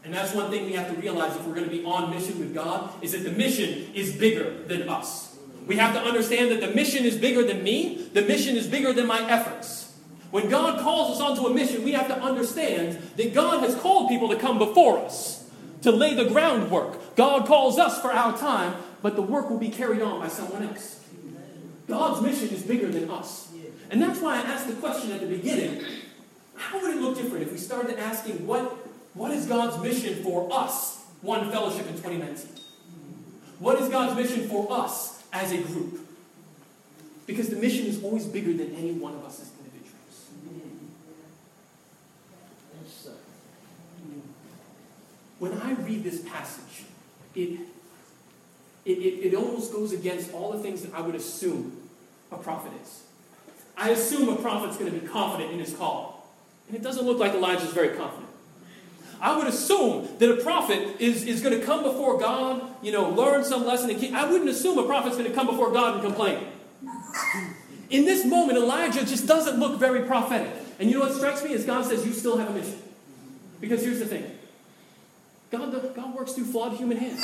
And 0.03 0.13
that's 0.13 0.35
one 0.35 0.51
thing 0.51 0.65
we 0.65 0.73
have 0.73 0.93
to 0.93 1.01
realize 1.01 1.35
if 1.35 1.43
we're 1.47 1.55
going 1.55 1.67
to 1.67 1.75
be 1.75 1.83
on 1.83 2.11
mission 2.11 2.37
with 2.37 2.53
God, 2.53 2.91
is 3.03 3.13
that 3.13 3.23
the 3.23 3.31
mission 3.31 3.91
is 3.95 4.15
bigger 4.15 4.53
than 4.67 4.87
us. 4.87 5.35
We 5.65 5.77
have 5.77 5.95
to 5.95 5.99
understand 5.99 6.51
that 6.51 6.61
the 6.61 6.75
mission 6.75 7.05
is 7.05 7.17
bigger 7.17 7.43
than 7.43 7.63
me, 7.63 8.07
the 8.13 8.21
mission 8.21 8.55
is 8.55 8.67
bigger 8.67 8.93
than 8.93 9.07
my 9.07 9.27
efforts. 9.27 9.97
When 10.29 10.47
God 10.47 10.79
calls 10.81 11.15
us 11.15 11.19
onto 11.19 11.47
a 11.47 11.51
mission, 11.51 11.83
we 11.83 11.93
have 11.93 12.07
to 12.09 12.21
understand 12.21 12.99
that 13.17 13.33
God 13.33 13.61
has 13.63 13.73
called 13.73 14.09
people 14.09 14.29
to 14.29 14.35
come 14.35 14.59
before 14.59 14.99
us, 14.99 15.49
to 15.81 15.91
lay 15.91 16.13
the 16.13 16.25
groundwork. 16.25 17.15
God 17.15 17.47
calls 17.47 17.79
us 17.79 17.99
for 17.99 18.13
our 18.13 18.37
time, 18.37 18.75
but 19.01 19.15
the 19.15 19.23
work 19.23 19.49
will 19.49 19.57
be 19.57 19.69
carried 19.69 20.03
on 20.03 20.19
by 20.19 20.27
someone 20.27 20.67
else. 20.67 21.03
God's 21.87 22.21
mission 22.21 22.49
is 22.49 22.61
bigger 22.61 22.87
than 22.87 23.09
us. 23.09 23.50
And 23.91 24.01
that's 24.01 24.21
why 24.21 24.37
I 24.37 24.39
asked 24.39 24.67
the 24.67 24.73
question 24.73 25.11
at 25.11 25.19
the 25.19 25.27
beginning 25.27 25.83
how 26.55 26.81
would 26.81 26.95
it 26.95 27.01
look 27.01 27.17
different 27.17 27.43
if 27.43 27.51
we 27.51 27.57
started 27.57 27.99
asking 27.99 28.47
what, 28.47 28.63
what 29.13 29.31
is 29.31 29.45
God's 29.45 29.81
mission 29.83 30.23
for 30.23 30.47
us, 30.51 31.03
One 31.21 31.51
Fellowship 31.51 31.87
in 31.87 31.93
2019? 31.93 32.63
What 33.59 33.81
is 33.81 33.89
God's 33.89 34.15
mission 34.15 34.47
for 34.47 34.71
us 34.71 35.21
as 35.33 35.51
a 35.51 35.57
group? 35.57 35.99
Because 37.27 37.49
the 37.49 37.57
mission 37.57 37.85
is 37.85 38.01
always 38.03 38.25
bigger 38.25 38.53
than 38.53 38.73
any 38.75 38.93
one 38.93 39.13
of 39.15 39.25
us 39.25 39.41
as 39.41 39.51
individuals. 39.59 40.29
When 45.39 45.53
I 45.53 45.73
read 45.73 46.03
this 46.03 46.21
passage, 46.21 46.85
it, 47.35 47.59
it, 48.85 48.97
it, 48.97 49.27
it 49.27 49.35
almost 49.35 49.73
goes 49.73 49.91
against 49.91 50.33
all 50.33 50.51
the 50.51 50.59
things 50.59 50.83
that 50.83 50.93
I 50.93 51.01
would 51.01 51.15
assume 51.15 51.89
a 52.31 52.37
prophet 52.37 52.71
is. 52.81 53.03
I 53.81 53.89
assume 53.89 54.29
a 54.29 54.35
prophet's 54.35 54.77
going 54.77 54.91
to 54.93 54.99
be 54.99 55.07
confident 55.07 55.51
in 55.51 55.59
his 55.59 55.73
call. 55.73 56.29
And 56.67 56.77
it 56.77 56.83
doesn't 56.83 57.03
look 57.03 57.17
like 57.17 57.33
Elijah's 57.33 57.73
very 57.73 57.97
confident. 57.97 58.29
I 59.19 59.35
would 59.35 59.47
assume 59.47 60.07
that 60.19 60.29
a 60.29 60.37
prophet 60.37 60.97
is, 60.99 61.23
is 61.23 61.41
going 61.41 61.59
to 61.59 61.65
come 61.65 61.81
before 61.81 62.19
God, 62.19 62.61
you 62.83 62.91
know, 62.91 63.09
learn 63.09 63.43
some 63.43 63.65
lesson. 63.65 63.89
And 63.89 63.99
keep, 63.99 64.13
I 64.13 64.29
wouldn't 64.29 64.51
assume 64.51 64.77
a 64.77 64.83
prophet's 64.83 65.17
going 65.17 65.27
to 65.27 65.35
come 65.35 65.47
before 65.47 65.71
God 65.71 65.95
and 65.95 66.03
complain. 66.03 66.45
In 67.89 68.05
this 68.05 68.23
moment, 68.23 68.59
Elijah 68.59 69.03
just 69.03 69.25
doesn't 69.27 69.59
look 69.59 69.79
very 69.79 70.05
prophetic. 70.05 70.53
And 70.79 70.87
you 70.87 70.99
know 70.99 71.05
what 71.05 71.15
strikes 71.15 71.43
me 71.43 71.51
is 71.51 71.65
God 71.65 71.83
says, 71.83 72.05
You 72.05 72.13
still 72.13 72.37
have 72.37 72.49
a 72.49 72.53
mission. 72.53 72.77
Because 73.59 73.83
here's 73.83 73.99
the 73.99 74.05
thing 74.05 74.29
God, 75.49 75.71
God 75.95 76.13
works 76.13 76.33
through 76.33 76.45
flawed 76.45 76.77
human 76.77 76.97
hands. 76.97 77.23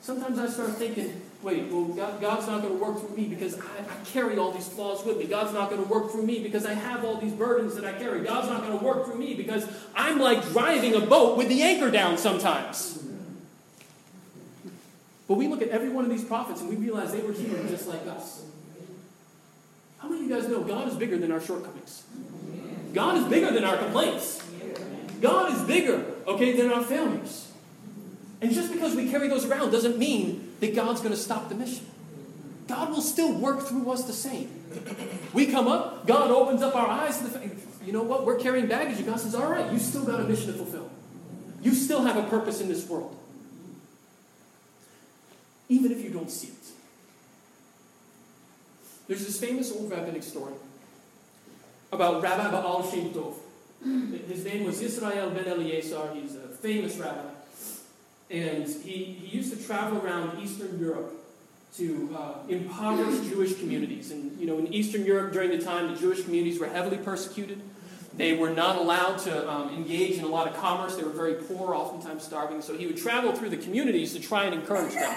Sometimes 0.00 0.38
I 0.38 0.46
start 0.46 0.70
thinking, 0.76 1.22
wait, 1.42 1.70
well, 1.70 1.84
God, 1.84 2.20
God's 2.20 2.46
not 2.46 2.62
going 2.62 2.76
to 2.76 2.84
work 2.84 2.98
through 2.98 3.16
me 3.16 3.24
because 3.26 3.58
I, 3.58 3.62
I, 3.62 4.04
carry 4.04 4.38
all 4.38 4.50
these 4.50 4.68
flaws 4.68 5.04
with 5.04 5.18
me. 5.18 5.26
God's 5.26 5.52
not 5.52 5.70
going 5.70 5.82
to 5.82 5.88
work 5.88 6.10
through 6.10 6.26
me 6.26 6.40
because 6.40 6.66
I 6.66 6.74
have 6.74 7.04
all 7.04 7.20
these 7.20 7.32
burdens 7.32 7.76
that 7.76 7.84
I 7.84 7.92
carry. 7.92 8.24
God's 8.24 8.48
not 8.48 8.62
going 8.62 8.76
to 8.76 8.84
work 8.84 9.06
through 9.06 9.18
me 9.18 9.34
because 9.34 9.68
I'm 9.94 10.18
like 10.18 10.42
driving 10.50 10.94
a 10.94 11.00
boat 11.00 11.36
with 11.36 11.48
the 11.48 11.62
anchor 11.62 11.90
down 11.90 12.18
sometimes. 12.18 13.04
But 15.28 15.34
we 15.34 15.46
look 15.46 15.62
at 15.62 15.68
every 15.68 15.90
one 15.90 16.04
of 16.04 16.10
these 16.10 16.24
prophets 16.24 16.60
and 16.60 16.70
we 16.70 16.76
realize 16.76 17.12
they 17.12 17.20
were 17.20 17.32
human 17.32 17.68
just 17.68 17.86
like 17.86 18.04
us. 18.06 18.42
How 19.98 20.08
many 20.08 20.22
of 20.22 20.28
you 20.28 20.34
guys 20.34 20.48
know 20.48 20.62
God 20.62 20.88
is 20.88 20.94
bigger 20.94 21.18
than 21.18 21.30
our 21.30 21.40
shortcomings? 21.40 22.04
God 22.94 23.18
is 23.18 23.24
bigger 23.24 23.52
than 23.52 23.64
our 23.64 23.76
complaints. 23.76 24.42
God 25.20 25.52
is 25.52 25.60
bigger, 25.62 26.04
okay, 26.26 26.52
than 26.52 26.72
our 26.72 26.82
failures. 26.82 27.52
And 28.40 28.52
just 28.52 28.72
because 28.72 28.94
we 28.94 29.10
carry 29.10 29.28
those 29.28 29.44
around 29.44 29.70
doesn't 29.70 29.98
mean 29.98 30.47
that 30.60 30.74
God's 30.74 31.00
going 31.00 31.14
to 31.14 31.20
stop 31.20 31.48
the 31.48 31.54
mission. 31.54 31.86
God 32.66 32.90
will 32.90 33.02
still 33.02 33.32
work 33.32 33.62
through 33.62 33.90
us 33.90 34.04
the 34.04 34.12
same. 34.12 34.50
We 35.32 35.46
come 35.46 35.68
up, 35.68 36.06
God 36.06 36.30
opens 36.30 36.62
up 36.62 36.76
our 36.76 36.86
eyes 36.86 37.18
to 37.18 37.24
the 37.24 37.30
fact, 37.30 37.46
you 37.84 37.92
know 37.92 38.02
what, 38.02 38.26
we're 38.26 38.38
carrying 38.38 38.66
baggage, 38.66 39.04
God 39.06 39.18
says, 39.18 39.34
all 39.34 39.50
right, 39.50 39.72
you 39.72 39.78
still 39.78 40.04
got 40.04 40.20
a 40.20 40.24
mission 40.24 40.48
to 40.48 40.52
fulfill. 40.52 40.90
You 41.62 41.74
still 41.74 42.02
have 42.04 42.16
a 42.16 42.28
purpose 42.28 42.60
in 42.60 42.68
this 42.68 42.86
world. 42.86 43.16
Even 45.68 45.92
if 45.92 46.02
you 46.02 46.10
don't 46.10 46.30
see 46.30 46.48
it. 46.48 46.54
There's 49.06 49.24
this 49.24 49.40
famous 49.40 49.72
old 49.72 49.90
rabbinic 49.90 50.22
story 50.22 50.52
about 51.90 52.22
Rabbi 52.22 52.50
Baal 52.50 52.88
Shem 52.90 53.10
Tov. 53.10 53.34
His 54.28 54.44
name 54.44 54.64
was 54.64 54.82
Israel 54.82 55.30
ben 55.30 55.46
Eliezer. 55.46 56.12
He's 56.14 56.34
a 56.36 56.48
famous 56.48 56.96
rabbi. 56.98 57.30
And 58.30 58.66
he, 58.66 59.04
he 59.04 59.36
used 59.36 59.56
to 59.56 59.66
travel 59.66 59.98
around 60.04 60.42
Eastern 60.42 60.78
Europe 60.78 61.12
to 61.76 62.16
uh, 62.16 62.32
impoverish 62.48 63.28
Jewish 63.28 63.58
communities. 63.58 64.10
And, 64.10 64.38
you 64.38 64.46
know, 64.46 64.58
in 64.58 64.72
Eastern 64.72 65.04
Europe 65.04 65.32
during 65.32 65.50
the 65.50 65.58
time, 65.58 65.92
the 65.92 65.98
Jewish 65.98 66.24
communities 66.24 66.58
were 66.58 66.66
heavily 66.66 66.98
persecuted. 66.98 67.60
They 68.14 68.36
were 68.36 68.50
not 68.50 68.76
allowed 68.76 69.18
to 69.20 69.50
um, 69.50 69.74
engage 69.74 70.18
in 70.18 70.24
a 70.24 70.28
lot 70.28 70.48
of 70.48 70.56
commerce. 70.56 70.96
They 70.96 71.04
were 71.04 71.10
very 71.10 71.34
poor, 71.34 71.74
oftentimes 71.74 72.24
starving. 72.24 72.62
So 72.62 72.76
he 72.76 72.86
would 72.86 72.96
travel 72.96 73.32
through 73.32 73.50
the 73.50 73.56
communities 73.56 74.12
to 74.14 74.20
try 74.20 74.44
and 74.44 74.54
encourage 74.54 74.94
them. 74.94 75.16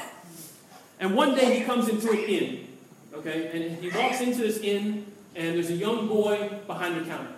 And 1.00 1.16
one 1.16 1.34
day 1.34 1.58
he 1.58 1.66
comes 1.66 1.90
into 1.90 2.12
an 2.12 2.20
inn, 2.20 2.68
okay? 3.14 3.50
And 3.54 3.84
he 3.84 3.90
walks 3.90 4.22
into 4.22 4.42
this 4.42 4.60
inn, 4.60 5.08
and 5.36 5.56
there's 5.56 5.72
a 5.72 5.76
young 5.76 6.08
boy 6.08 6.60
behind 6.68 7.02
the 7.02 7.10
counter. 7.10 7.32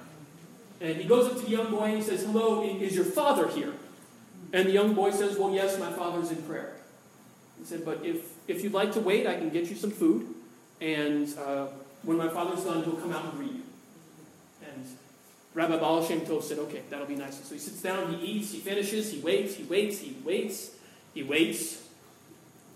And 0.82 0.98
he 0.98 1.06
goes 1.06 1.32
up 1.32 1.40
to 1.40 1.46
the 1.46 1.52
young 1.52 1.72
boy 1.72 1.86
and 1.86 1.98
he 1.98 2.04
says, 2.04 2.24
Hello, 2.24 2.62
is 2.62 2.94
your 2.94 3.06
father 3.06 3.48
here? 3.48 3.74
And 4.54 4.68
the 4.68 4.72
young 4.72 4.94
boy 4.94 5.10
says, 5.12 5.38
Well, 5.38 5.52
yes, 5.52 5.80
my 5.80 5.92
father's 5.92 6.30
in 6.30 6.42
prayer. 6.44 6.74
He 7.60 7.66
said, 7.66 7.84
But 7.84 8.06
if, 8.06 8.24
if 8.48 8.64
you'd 8.64 8.74
like 8.74 8.94
to 8.94 9.00
wait, 9.00 9.26
I 9.26 9.36
can 9.36 9.50
get 9.50 9.66
you 9.66 9.76
some 9.76 9.92
food. 9.92 10.28
And 10.80 11.28
uh, 11.40 11.68
when 12.04 12.18
my 12.18 12.30
father's 12.30 12.64
done, 12.64 12.84
he'll 12.84 12.94
come 12.94 13.12
out 13.12 13.26
and 13.26 13.34
greet 13.34 13.52
you. 13.52 13.64
And 14.64 14.86
Rabbi 15.56 15.78
Baal 15.78 16.06
Shem 16.06 16.22
Tov 16.22 16.44
said, 16.44 16.60
Okay, 16.60 16.84
that'll 16.92 17.08
be 17.08 17.16
nice. 17.16 17.44
So 17.44 17.56
he 17.56 17.60
sits 17.60 17.82
down, 17.82 18.14
he 18.14 18.26
eats, 18.26 18.52
he 18.52 18.60
finishes, 18.60 19.12
he 19.12 19.20
waits, 19.20 19.56
he 19.56 19.64
waits, 19.64 20.00
he 20.00 20.16
waits, 20.24 20.72
he 21.16 21.24
waits. 21.24 21.82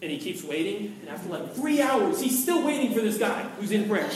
And 0.02 0.12
he 0.12 0.18
keeps 0.18 0.44
waiting. 0.44 0.98
And 1.02 1.10
after 1.10 1.30
like 1.30 1.54
three 1.54 1.82
hours, 1.82 2.22
he's 2.22 2.42
still 2.42 2.66
waiting 2.66 2.94
for 2.94 3.02
this 3.02 3.18
guy 3.18 3.44
who's 3.60 3.72
in 3.72 3.88
prayer. 3.88 4.10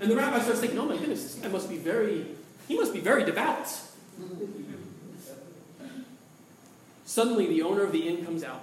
And 0.00 0.10
the 0.10 0.16
rabbi 0.16 0.40
starts 0.40 0.60
thinking, 0.60 0.78
oh 0.78 0.86
my 0.86 0.96
goodness, 0.96 1.22
this 1.22 1.34
guy 1.36 1.48
must 1.48 1.68
be 1.68 1.76
very, 1.76 2.26
he 2.68 2.76
must 2.76 2.92
be 2.92 3.00
very 3.00 3.24
devout. 3.24 3.68
Suddenly, 7.14 7.46
the 7.46 7.62
owner 7.62 7.84
of 7.84 7.92
the 7.92 8.08
inn 8.08 8.24
comes 8.24 8.42
out, 8.42 8.60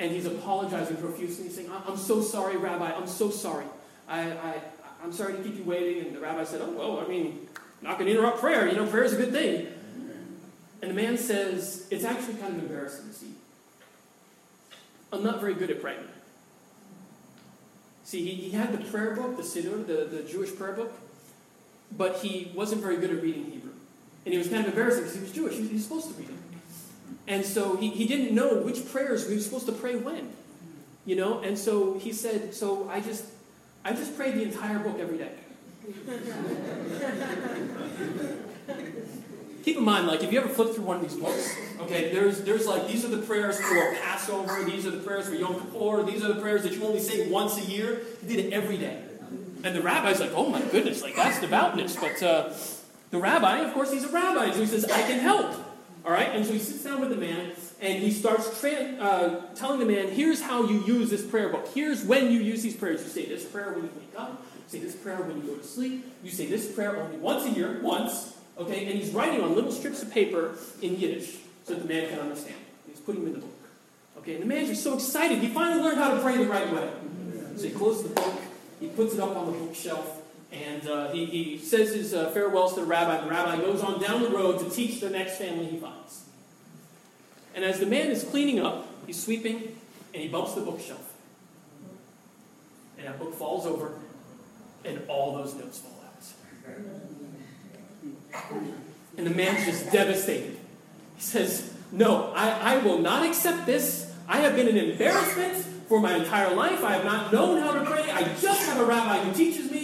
and 0.00 0.10
he's 0.10 0.26
apologizing 0.26 0.96
profusely. 0.96 1.44
He's 1.44 1.54
saying, 1.54 1.70
I'm 1.86 1.96
so 1.96 2.20
sorry, 2.20 2.56
Rabbi. 2.56 2.92
I'm 2.92 3.06
so 3.06 3.30
sorry. 3.30 3.64
I, 4.08 4.22
I, 4.22 4.54
I'm 5.04 5.12
sorry 5.12 5.34
to 5.36 5.42
keep 5.44 5.56
you 5.56 5.62
waiting. 5.62 6.04
And 6.04 6.16
the 6.16 6.18
rabbi 6.18 6.42
said, 6.42 6.62
Oh, 6.64 6.72
well, 6.72 6.98
I 6.98 7.06
mean, 7.06 7.46
not 7.80 7.96
going 7.96 8.06
to 8.06 8.12
interrupt 8.12 8.40
prayer. 8.40 8.66
You 8.66 8.74
know, 8.74 8.86
prayer 8.86 9.04
is 9.04 9.12
a 9.12 9.16
good 9.16 9.30
thing. 9.30 9.68
And 10.82 10.90
the 10.90 10.94
man 10.94 11.16
says, 11.16 11.86
It's 11.92 12.04
actually 12.04 12.38
kind 12.38 12.56
of 12.56 12.58
embarrassing 12.58 13.06
to 13.06 13.14
see. 13.14 13.34
I'm 15.12 15.22
not 15.22 15.40
very 15.40 15.54
good 15.54 15.70
at 15.70 15.80
praying. 15.80 16.00
See, 18.02 18.24
he, 18.26 18.48
he 18.48 18.50
had 18.50 18.72
the 18.72 18.84
prayer 18.90 19.14
book, 19.14 19.36
the 19.36 19.44
Siddur, 19.44 19.86
the, 19.86 20.06
the 20.06 20.24
Jewish 20.24 20.56
prayer 20.56 20.72
book, 20.72 20.92
but 21.96 22.16
he 22.16 22.50
wasn't 22.52 22.82
very 22.82 22.96
good 22.96 23.10
at 23.12 23.22
reading 23.22 23.44
Hebrew. 23.44 23.74
And 24.24 24.32
he 24.32 24.38
was 24.38 24.48
kind 24.48 24.66
of 24.66 24.70
embarrassing 24.70 25.04
because 25.04 25.14
he 25.14 25.20
was 25.20 25.30
Jewish. 25.30 25.54
He 25.54 25.72
was 25.72 25.84
supposed 25.84 26.08
to 26.08 26.14
read 26.14 26.30
it. 26.30 26.39
And 27.30 27.46
so 27.46 27.76
he, 27.76 27.90
he 27.90 28.08
didn't 28.08 28.34
know 28.34 28.56
which 28.56 28.90
prayers 28.90 29.28
we 29.28 29.36
were 29.36 29.40
supposed 29.40 29.66
to 29.66 29.72
pray 29.72 29.94
when. 29.94 30.32
You 31.06 31.14
know, 31.14 31.38
and 31.38 31.56
so 31.56 31.96
he 31.96 32.12
said, 32.12 32.52
so 32.52 32.90
I 32.90 33.00
just 33.00 33.24
I 33.84 33.92
just 33.92 34.16
prayed 34.16 34.34
the 34.34 34.42
entire 34.42 34.80
book 34.80 34.98
every 34.98 35.16
day. 35.16 35.30
Keep 39.64 39.76
in 39.76 39.84
mind, 39.84 40.08
like 40.08 40.24
if 40.24 40.32
you 40.32 40.40
ever 40.40 40.48
flip 40.48 40.74
through 40.74 40.84
one 40.84 40.96
of 40.96 41.02
these 41.02 41.14
books, 41.14 41.56
okay, 41.82 42.12
there's 42.12 42.42
there's 42.42 42.66
like 42.66 42.88
these 42.88 43.04
are 43.04 43.08
the 43.08 43.22
prayers 43.22 43.60
for 43.60 43.94
Passover, 44.02 44.64
these 44.64 44.84
are 44.84 44.90
the 44.90 44.98
prayers 44.98 45.28
for 45.28 45.36
Yom 45.36 45.54
Kippur, 45.54 46.02
these 46.02 46.24
are 46.24 46.32
the 46.32 46.40
prayers 46.40 46.64
that 46.64 46.72
you 46.72 46.84
only 46.84 46.98
say 46.98 47.30
once 47.30 47.56
a 47.58 47.64
year. 47.64 48.02
He 48.20 48.26
did 48.26 48.46
it 48.46 48.52
every 48.52 48.76
day. 48.76 49.04
And 49.62 49.76
the 49.76 49.82
rabbi's 49.82 50.18
like, 50.18 50.32
oh 50.34 50.48
my 50.48 50.62
goodness, 50.62 51.00
like 51.00 51.14
that's 51.14 51.40
devoutness. 51.40 51.94
But 51.94 52.20
uh, 52.24 52.52
the 53.10 53.18
rabbi, 53.18 53.58
of 53.58 53.72
course, 53.72 53.92
he's 53.92 54.04
a 54.04 54.08
rabbi, 54.08 54.50
so 54.50 54.60
he 54.60 54.66
says, 54.66 54.84
I 54.86 55.02
can 55.02 55.20
help. 55.20 55.69
All 56.04 56.12
right? 56.12 56.28
And 56.28 56.44
so 56.44 56.52
he 56.52 56.58
sits 56.58 56.82
down 56.84 57.00
with 57.00 57.10
the 57.10 57.16
man 57.16 57.52
and 57.80 58.02
he 58.02 58.10
starts 58.10 58.60
tra- 58.60 58.70
uh, 58.70 59.54
telling 59.54 59.80
the 59.80 59.86
man, 59.86 60.08
here's 60.08 60.40
how 60.40 60.64
you 60.64 60.82
use 60.84 61.10
this 61.10 61.24
prayer 61.24 61.48
book. 61.48 61.68
Here's 61.74 62.04
when 62.04 62.30
you 62.30 62.40
use 62.40 62.62
these 62.62 62.76
prayers. 62.76 63.02
You 63.02 63.08
say 63.08 63.26
this 63.26 63.44
prayer 63.44 63.72
when 63.72 63.84
you 63.84 63.90
wake 63.96 64.18
up. 64.18 64.42
You 64.54 64.78
say 64.78 64.78
this 64.78 64.94
prayer 64.94 65.16
when 65.16 65.36
you 65.36 65.42
go 65.42 65.56
to 65.56 65.64
sleep. 65.64 66.06
You 66.22 66.30
say 66.30 66.46
this 66.46 66.70
prayer 66.72 66.96
only 66.96 67.16
once 67.18 67.44
a 67.44 67.50
year, 67.50 67.80
once. 67.82 68.36
Okay? 68.58 68.86
And 68.86 68.98
he's 68.98 69.12
writing 69.12 69.42
on 69.42 69.54
little 69.54 69.72
strips 69.72 70.02
of 70.02 70.10
paper 70.10 70.54
in 70.82 70.98
Yiddish 70.98 71.36
so 71.64 71.74
that 71.74 71.82
the 71.82 71.88
man 71.88 72.08
can 72.08 72.18
understand. 72.18 72.56
He's 72.86 73.00
putting 73.00 73.24
them 73.24 73.34
in 73.34 73.40
the 73.40 73.46
book. 73.46 73.56
Okay? 74.18 74.34
And 74.34 74.42
the 74.42 74.46
man's 74.46 74.68
just 74.68 74.82
so 74.82 74.94
excited. 74.94 75.38
He 75.38 75.48
finally 75.48 75.82
learned 75.82 75.98
how 75.98 76.14
to 76.14 76.20
pray 76.20 76.36
the 76.36 76.46
right 76.46 76.72
way. 76.72 76.90
So 77.56 77.64
he 77.64 77.70
closes 77.70 78.04
the 78.04 78.14
book, 78.14 78.40
he 78.80 78.88
puts 78.88 79.12
it 79.12 79.20
up 79.20 79.36
on 79.36 79.46
the 79.46 79.52
bookshelf, 79.52 80.19
and 80.52 80.88
uh, 80.88 81.12
he, 81.12 81.26
he 81.26 81.58
says 81.58 81.94
his 81.94 82.12
uh, 82.12 82.30
farewells 82.30 82.74
to 82.74 82.80
the 82.80 82.86
rabbi. 82.86 83.20
The 83.20 83.30
rabbi 83.30 83.56
goes 83.58 83.82
on 83.82 84.00
down 84.00 84.22
the 84.22 84.30
road 84.30 84.58
to 84.60 84.70
teach 84.70 85.00
the 85.00 85.10
next 85.10 85.38
family 85.38 85.66
he 85.66 85.76
finds. 85.76 86.24
And 87.54 87.64
as 87.64 87.78
the 87.78 87.86
man 87.86 88.10
is 88.10 88.24
cleaning 88.24 88.60
up, 88.60 88.88
he's 89.06 89.22
sweeping, 89.22 89.76
and 90.12 90.22
he 90.22 90.28
bumps 90.28 90.54
the 90.54 90.60
bookshelf. 90.60 91.14
And 92.98 93.06
that 93.06 93.18
book 93.18 93.34
falls 93.34 93.66
over, 93.66 93.92
and 94.84 95.00
all 95.08 95.36
those 95.36 95.54
notes 95.54 95.78
fall 95.78 95.92
out. 96.04 96.10
And 99.16 99.26
the 99.26 99.30
man's 99.30 99.64
just 99.64 99.92
devastated. 99.92 100.56
He 101.16 101.22
says, 101.22 101.72
No, 101.92 102.32
I, 102.34 102.74
I 102.74 102.78
will 102.78 102.98
not 102.98 103.26
accept 103.26 103.66
this. 103.66 104.12
I 104.28 104.38
have 104.38 104.54
been 104.54 104.68
an 104.68 104.76
embarrassment 104.76 105.64
for 105.88 106.00
my 106.00 106.16
entire 106.16 106.54
life. 106.54 106.84
I 106.84 106.92
have 106.92 107.04
not 107.04 107.32
known 107.32 107.60
how 107.60 107.72
to 107.72 107.84
pray. 107.84 108.10
I 108.10 108.22
just 108.40 108.66
have 108.66 108.80
a 108.80 108.84
rabbi 108.84 109.18
who 109.24 109.34
teaches 109.34 109.70
me. 109.70 109.79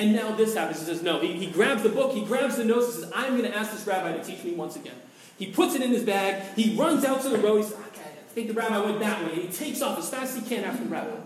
And 0.00 0.14
now 0.14 0.34
this 0.34 0.54
happens. 0.54 0.78
He 0.80 0.86
says, 0.86 1.02
No. 1.02 1.20
He, 1.20 1.34
he 1.34 1.46
grabs 1.46 1.82
the 1.82 1.90
book, 1.90 2.14
he 2.14 2.24
grabs 2.24 2.56
the 2.56 2.64
notes, 2.64 2.86
and 2.86 3.04
says, 3.04 3.12
I'm 3.14 3.36
going 3.36 3.50
to 3.50 3.54
ask 3.54 3.70
this 3.70 3.86
rabbi 3.86 4.16
to 4.16 4.24
teach 4.24 4.42
me 4.42 4.54
once 4.54 4.74
again. 4.74 4.94
He 5.38 5.48
puts 5.48 5.74
it 5.74 5.82
in 5.82 5.90
his 5.90 6.04
bag. 6.04 6.42
He 6.56 6.74
runs 6.74 7.04
out 7.04 7.20
to 7.20 7.28
the 7.28 7.36
road. 7.36 7.58
He 7.58 7.62
says, 7.64 7.74
okay, 7.74 8.00
I 8.00 8.32
think 8.32 8.48
the 8.48 8.54
rabbi 8.54 8.78
went 8.78 8.98
that 9.00 9.22
way. 9.26 9.32
And 9.34 9.42
he 9.42 9.48
takes 9.48 9.82
off 9.82 9.98
as 9.98 10.08
fast 10.08 10.38
as 10.38 10.42
he 10.42 10.48
can 10.48 10.64
after 10.64 10.84
the 10.84 10.88
rabbi. 10.88 11.16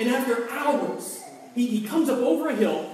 And 0.00 0.08
after 0.08 0.50
hours, 0.50 1.22
he, 1.54 1.66
he 1.66 1.86
comes 1.86 2.08
up 2.08 2.20
over 2.20 2.48
a 2.48 2.54
hill 2.54 2.90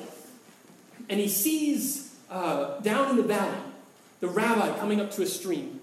and 1.08 1.20
he 1.20 1.28
sees 1.28 2.16
uh, 2.28 2.80
down 2.80 3.10
in 3.10 3.16
the 3.16 3.22
valley 3.22 3.58
the 4.18 4.26
rabbi 4.26 4.76
coming 4.78 5.00
up 5.00 5.12
to 5.12 5.22
a 5.22 5.26
stream. 5.26 5.78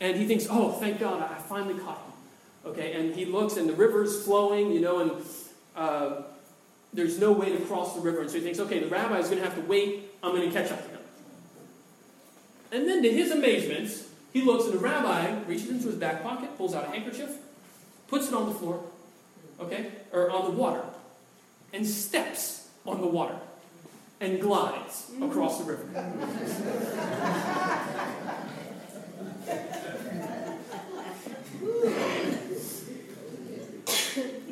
And 0.00 0.16
he 0.16 0.26
thinks, 0.26 0.46
oh, 0.48 0.72
thank 0.72 0.98
God, 0.98 1.20
I 1.20 1.34
finally 1.34 1.78
caught 1.78 1.98
him. 1.98 2.70
Okay, 2.70 2.94
and 2.94 3.14
he 3.14 3.26
looks 3.26 3.58
and 3.58 3.68
the 3.68 3.74
river's 3.74 4.24
flowing, 4.24 4.72
you 4.72 4.80
know, 4.80 5.00
and 5.00 5.12
uh, 5.76 6.22
there's 6.92 7.18
no 7.18 7.32
way 7.32 7.50
to 7.52 7.58
cross 7.64 7.94
the 7.94 8.00
river. 8.00 8.20
And 8.20 8.30
so 8.30 8.36
he 8.36 8.42
thinks, 8.42 8.58
okay, 8.58 8.78
the 8.78 8.88
rabbi 8.88 9.18
is 9.18 9.26
going 9.26 9.38
to 9.38 9.44
have 9.44 9.54
to 9.56 9.62
wait. 9.62 10.10
I'm 10.22 10.34
going 10.34 10.48
to 10.48 10.54
catch 10.54 10.70
up 10.70 10.82
to 10.84 10.90
him. 10.90 10.98
And 12.70 12.88
then, 12.88 13.02
to 13.02 13.10
his 13.10 13.30
amazement, 13.30 13.90
he 14.32 14.42
looks 14.42 14.64
and 14.64 14.74
the 14.74 14.78
rabbi 14.78 15.42
reaches 15.46 15.68
into 15.68 15.88
his 15.88 15.96
back 15.96 16.22
pocket, 16.22 16.56
pulls 16.56 16.74
out 16.74 16.84
a 16.84 16.88
handkerchief, 16.88 17.36
puts 18.08 18.28
it 18.28 18.34
on 18.34 18.48
the 18.48 18.54
floor, 18.54 18.82
okay, 19.60 19.92
or 20.10 20.30
on 20.30 20.44
the 20.44 20.50
water, 20.52 20.82
and 21.72 21.86
steps 21.86 22.68
on 22.86 23.00
the 23.00 23.06
water 23.06 23.36
and 24.20 24.40
glides 24.40 25.10
across 25.20 25.58
the 25.58 25.64
river. 25.64 25.84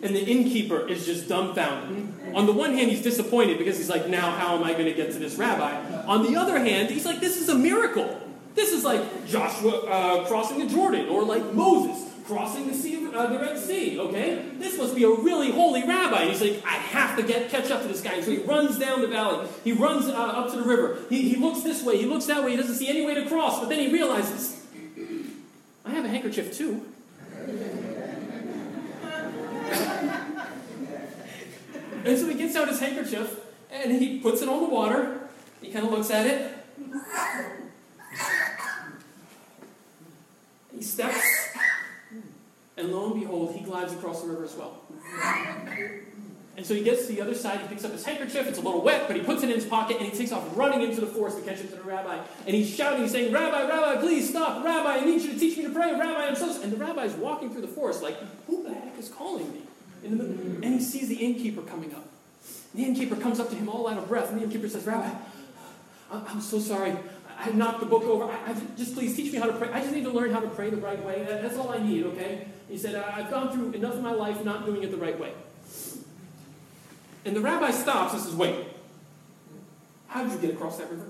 And 0.02 0.16
the 0.16 0.24
innkeeper 0.24 0.88
is 0.88 1.04
just 1.04 1.28
dumbfounded. 1.28 2.34
On 2.34 2.46
the 2.46 2.52
one 2.52 2.74
hand, 2.74 2.90
he's 2.90 3.02
disappointed 3.02 3.58
because 3.58 3.76
he's 3.76 3.90
like, 3.90 4.08
now 4.08 4.30
how 4.30 4.56
am 4.56 4.64
I 4.64 4.72
going 4.72 4.86
to 4.86 4.94
get 4.94 5.12
to 5.12 5.18
this 5.18 5.36
rabbi? 5.36 6.04
On 6.06 6.22
the 6.22 6.38
other 6.38 6.58
hand, 6.58 6.90
he's 6.90 7.04
like, 7.04 7.20
this 7.20 7.40
is 7.40 7.48
a 7.48 7.54
miracle. 7.54 8.20
This 8.54 8.72
is 8.72 8.84
like 8.84 9.26
Joshua 9.26 9.80
uh, 9.86 10.26
crossing 10.26 10.58
the 10.58 10.66
Jordan 10.66 11.08
or 11.08 11.24
like 11.24 11.52
Moses 11.52 12.10
crossing 12.30 12.68
the, 12.68 12.74
sea, 12.74 13.08
uh, 13.12 13.26
the 13.26 13.38
Red 13.38 13.58
Sea, 13.58 13.98
okay? 13.98 14.44
This 14.58 14.78
must 14.78 14.94
be 14.94 15.02
a 15.02 15.08
really 15.08 15.50
holy 15.50 15.82
rabbi. 15.82 16.22
And 16.22 16.30
he's 16.30 16.40
like, 16.40 16.64
I 16.64 16.74
have 16.74 17.16
to 17.16 17.24
get 17.24 17.50
catch 17.50 17.72
up 17.72 17.82
to 17.82 17.88
this 17.88 18.00
guy. 18.00 18.14
And 18.14 18.24
so 18.24 18.30
he 18.30 18.38
runs 18.38 18.78
down 18.78 19.00
the 19.00 19.08
valley. 19.08 19.48
He 19.64 19.72
runs 19.72 20.06
uh, 20.06 20.12
up 20.12 20.50
to 20.52 20.56
the 20.58 20.62
river. 20.62 20.98
He, 21.08 21.28
he 21.28 21.36
looks 21.36 21.62
this 21.62 21.82
way. 21.82 21.98
He 21.98 22.06
looks 22.06 22.26
that 22.26 22.44
way. 22.44 22.52
He 22.52 22.56
doesn't 22.56 22.76
see 22.76 22.88
any 22.88 23.04
way 23.04 23.14
to 23.14 23.26
cross. 23.26 23.58
But 23.58 23.68
then 23.68 23.80
he 23.80 23.92
realizes, 23.92 24.64
I 25.84 25.90
have 25.90 26.04
a 26.04 26.08
handkerchief 26.08 26.56
too. 26.56 26.86
And 32.10 32.18
so 32.18 32.28
he 32.28 32.34
gets 32.34 32.56
out 32.56 32.66
his 32.66 32.80
handkerchief 32.80 33.38
and 33.70 33.92
he 33.92 34.18
puts 34.18 34.42
it 34.42 34.48
on 34.48 34.62
the 34.62 34.68
water. 34.68 35.20
He 35.62 35.70
kind 35.70 35.86
of 35.86 35.92
looks 35.92 36.10
at 36.10 36.26
it. 36.26 36.56
He 40.74 40.82
steps 40.82 41.20
and 42.76 42.92
lo 42.92 43.12
and 43.12 43.20
behold, 43.20 43.54
he 43.54 43.62
glides 43.62 43.92
across 43.92 44.22
the 44.22 44.28
river 44.28 44.44
as 44.44 44.56
well. 44.56 44.80
And 46.56 46.66
so 46.66 46.74
he 46.74 46.82
gets 46.82 47.06
to 47.06 47.12
the 47.12 47.20
other 47.20 47.34
side, 47.34 47.60
he 47.60 47.68
picks 47.68 47.84
up 47.84 47.92
his 47.92 48.04
handkerchief, 48.04 48.46
it's 48.48 48.58
a 48.58 48.60
little 48.60 48.82
wet, 48.82 49.06
but 49.06 49.16
he 49.16 49.22
puts 49.22 49.42
it 49.44 49.50
in 49.50 49.54
his 49.54 49.64
pocket 49.64 49.98
and 49.98 50.06
he 50.06 50.16
takes 50.16 50.32
off 50.32 50.44
running 50.56 50.82
into 50.82 51.00
the 51.00 51.06
forest 51.06 51.38
to 51.38 51.44
catch 51.44 51.60
up 51.60 51.70
to 51.70 51.76
the 51.76 51.82
rabbi. 51.82 52.18
And 52.46 52.56
he's 52.56 52.74
shouting, 52.74 53.02
he's 53.02 53.12
saying, 53.12 53.32
Rabbi, 53.32 53.68
Rabbi, 53.68 54.00
please 54.00 54.28
stop. 54.28 54.64
Rabbi, 54.64 54.96
I 54.96 55.04
need 55.04 55.22
you 55.22 55.32
to 55.32 55.38
teach 55.38 55.56
me 55.56 55.64
to 55.64 55.70
pray. 55.70 55.92
Rabbi, 55.92 56.26
I'm 56.26 56.34
so. 56.34 56.60
And 56.60 56.72
the 56.72 56.76
rabbi 56.76 57.04
is 57.04 57.14
walking 57.14 57.50
through 57.50 57.62
the 57.62 57.68
forest 57.68 58.02
like, 58.02 58.16
who 58.46 58.64
the 58.64 58.74
heck 58.74 58.98
is 58.98 59.08
calling 59.08 59.50
me? 59.52 59.60
And 60.02 60.64
he 60.74 60.80
sees 60.80 61.08
the 61.08 61.16
innkeeper 61.16 61.62
coming 61.62 61.94
up. 61.94 62.06
The 62.74 62.84
innkeeper 62.84 63.16
comes 63.16 63.40
up 63.40 63.50
to 63.50 63.56
him 63.56 63.68
all 63.68 63.88
out 63.88 63.98
of 63.98 64.08
breath, 64.08 64.30
and 64.30 64.40
the 64.40 64.44
innkeeper 64.44 64.68
says, 64.68 64.86
Rabbi, 64.86 65.10
I'm 66.10 66.40
so 66.40 66.58
sorry. 66.58 66.96
I 67.38 67.50
knocked 67.50 67.80
the 67.80 67.86
book 67.86 68.02
over. 68.02 68.24
I, 68.24 68.50
I, 68.50 68.56
just 68.76 68.94
please 68.94 69.16
teach 69.16 69.32
me 69.32 69.38
how 69.38 69.46
to 69.46 69.52
pray. 69.52 69.70
I 69.72 69.80
just 69.80 69.94
need 69.94 70.04
to 70.04 70.10
learn 70.10 70.30
how 70.30 70.40
to 70.40 70.48
pray 70.48 70.70
the 70.70 70.76
right 70.76 71.02
way. 71.04 71.24
That's 71.26 71.56
all 71.56 71.70
I 71.70 71.78
need, 71.78 72.04
okay? 72.06 72.46
He 72.68 72.76
said, 72.76 72.94
I've 72.94 73.30
gone 73.30 73.52
through 73.52 73.72
enough 73.72 73.94
of 73.94 74.02
my 74.02 74.12
life 74.12 74.44
not 74.44 74.66
doing 74.66 74.82
it 74.82 74.90
the 74.90 74.96
right 74.96 75.18
way. 75.18 75.32
And 77.24 77.34
the 77.36 77.40
rabbi 77.40 77.70
stops 77.70 78.14
and 78.14 78.22
says, 78.22 78.34
Wait, 78.34 78.66
how 80.08 80.22
did 80.22 80.32
you 80.32 80.38
get 80.38 80.50
across 80.50 80.78
that 80.78 80.90
river? 80.90 81.06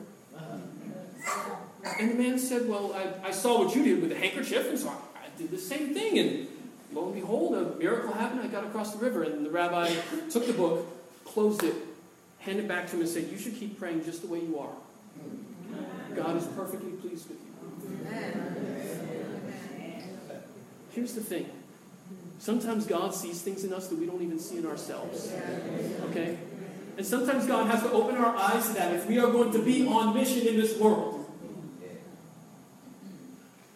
And 1.98 2.10
the 2.10 2.14
man 2.14 2.38
said, 2.38 2.68
Well, 2.68 2.92
I, 2.94 3.28
I 3.28 3.30
saw 3.30 3.64
what 3.64 3.74
you 3.74 3.82
did 3.82 4.00
with 4.00 4.10
the 4.10 4.16
handkerchief, 4.16 4.68
and 4.68 4.78
so 4.78 4.88
I, 4.88 4.92
I 4.92 5.38
did 5.38 5.50
the 5.50 5.58
same 5.58 5.94
thing. 5.94 6.18
And 6.18 6.48
lo 6.92 7.06
and 7.06 7.14
behold, 7.14 7.54
a 7.54 7.76
miracle 7.76 8.12
happened. 8.12 8.40
I 8.40 8.46
got 8.48 8.64
across 8.64 8.94
the 8.94 8.98
river. 8.98 9.22
And 9.22 9.44
the 9.44 9.50
rabbi 9.50 9.94
took 10.30 10.46
the 10.46 10.52
book, 10.52 10.86
closed 11.24 11.62
it, 11.62 11.74
handed 12.38 12.64
it 12.64 12.68
back 12.68 12.86
to 12.88 12.96
him, 12.96 13.02
and 13.02 13.08
said, 13.08 13.28
You 13.30 13.38
should 13.38 13.56
keep 13.56 13.78
praying 13.78 14.04
just 14.04 14.22
the 14.22 14.28
way 14.28 14.40
you 14.40 14.58
are. 14.58 14.72
God 16.14 16.36
is 16.36 16.46
perfectly 16.48 16.92
pleased 16.92 17.28
with 17.28 17.38
you. 17.38 17.50
Here's 20.92 21.14
the 21.14 21.20
thing. 21.20 21.48
Sometimes 22.38 22.86
God 22.86 23.14
sees 23.14 23.42
things 23.42 23.64
in 23.64 23.72
us 23.72 23.88
that 23.88 23.98
we 23.98 24.06
don't 24.06 24.22
even 24.22 24.38
see 24.38 24.58
in 24.58 24.66
ourselves. 24.66 25.32
Okay? 26.10 26.38
And 26.96 27.06
sometimes 27.06 27.46
God 27.46 27.70
has 27.70 27.82
to 27.82 27.92
open 27.92 28.16
our 28.16 28.34
eyes 28.34 28.66
to 28.68 28.74
that 28.74 28.94
if 28.94 29.06
we 29.06 29.18
are 29.18 29.30
going 29.30 29.52
to 29.52 29.62
be 29.62 29.86
on 29.86 30.14
mission 30.14 30.46
in 30.46 30.56
this 30.56 30.76
world. 30.78 31.26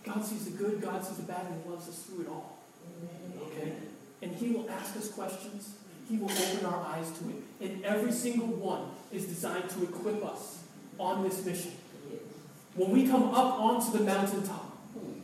God 0.04 0.24
sees 0.24 0.44
the 0.44 0.50
good, 0.50 0.82
God 0.82 1.04
sees 1.04 1.16
the 1.16 1.22
bad, 1.22 1.46
and 1.46 1.62
He 1.62 1.70
loves 1.70 1.88
us 1.88 2.02
through 2.02 2.22
it 2.22 2.28
all. 2.28 2.58
Okay? 3.42 3.72
And 4.22 4.34
He 4.36 4.50
will 4.50 4.68
ask 4.70 4.96
us 4.96 5.10
questions. 5.10 5.74
He 6.08 6.18
will 6.18 6.30
open 6.30 6.66
our 6.66 6.86
eyes 6.86 7.10
to 7.18 7.30
it. 7.30 7.42
And 7.60 7.84
every 7.84 8.12
single 8.12 8.48
one 8.48 8.82
is 9.12 9.26
designed 9.26 9.70
to 9.70 9.84
equip 9.84 10.24
us 10.24 10.62
on 10.98 11.22
this 11.22 11.44
mission. 11.44 11.72
When 12.74 12.90
we 12.90 13.06
come 13.06 13.24
up 13.34 13.60
onto 13.60 13.96
the 13.96 14.04
mountaintop, 14.04 14.76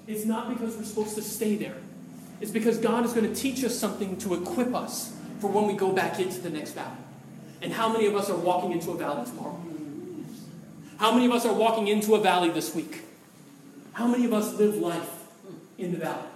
it's 0.07 0.25
not 0.25 0.49
because 0.49 0.77
we're 0.77 0.85
supposed 0.85 1.15
to 1.17 1.23
stay 1.23 1.57
there. 1.57 1.77
It's 2.41 2.51
because 2.51 2.79
God 2.79 3.05
is 3.05 3.13
going 3.13 3.33
to 3.33 3.35
teach 3.39 3.63
us 3.65 3.79
something 3.79 4.17
to 4.19 4.35
equip 4.35 4.75
us 4.75 5.13
for 5.41 5.51
when 5.51 5.67
we 5.67 5.75
go 5.75 5.93
back 5.93 6.19
into 6.19 6.41
the 6.41 6.51
next 6.51 6.73
valley. 6.73 6.97
And 7.63 7.73
how 7.73 7.93
many 7.93 8.07
of 8.07 8.17
us 8.17 8.31
are 8.31 8.37
walking 8.37 8.73
into 8.73 8.91
a 8.91 8.97
valley 8.97 9.27
tomorrow? 9.27 9.61
How 10.99 11.13
many 11.13 11.27
of 11.27 11.33
us 11.33 11.45
are 11.45 11.55
walking 11.55 11.89
into 11.89 12.15
a 12.15 12.21
valley 12.21 12.51
this 12.51 12.75
week? 12.75 13.03
How 13.93 14.07
many 14.07 14.25
of 14.25 14.33
us 14.33 14.55
live 14.55 14.77
life 14.77 15.27
in 15.77 15.93
the 15.93 15.99
valley? 15.99 16.29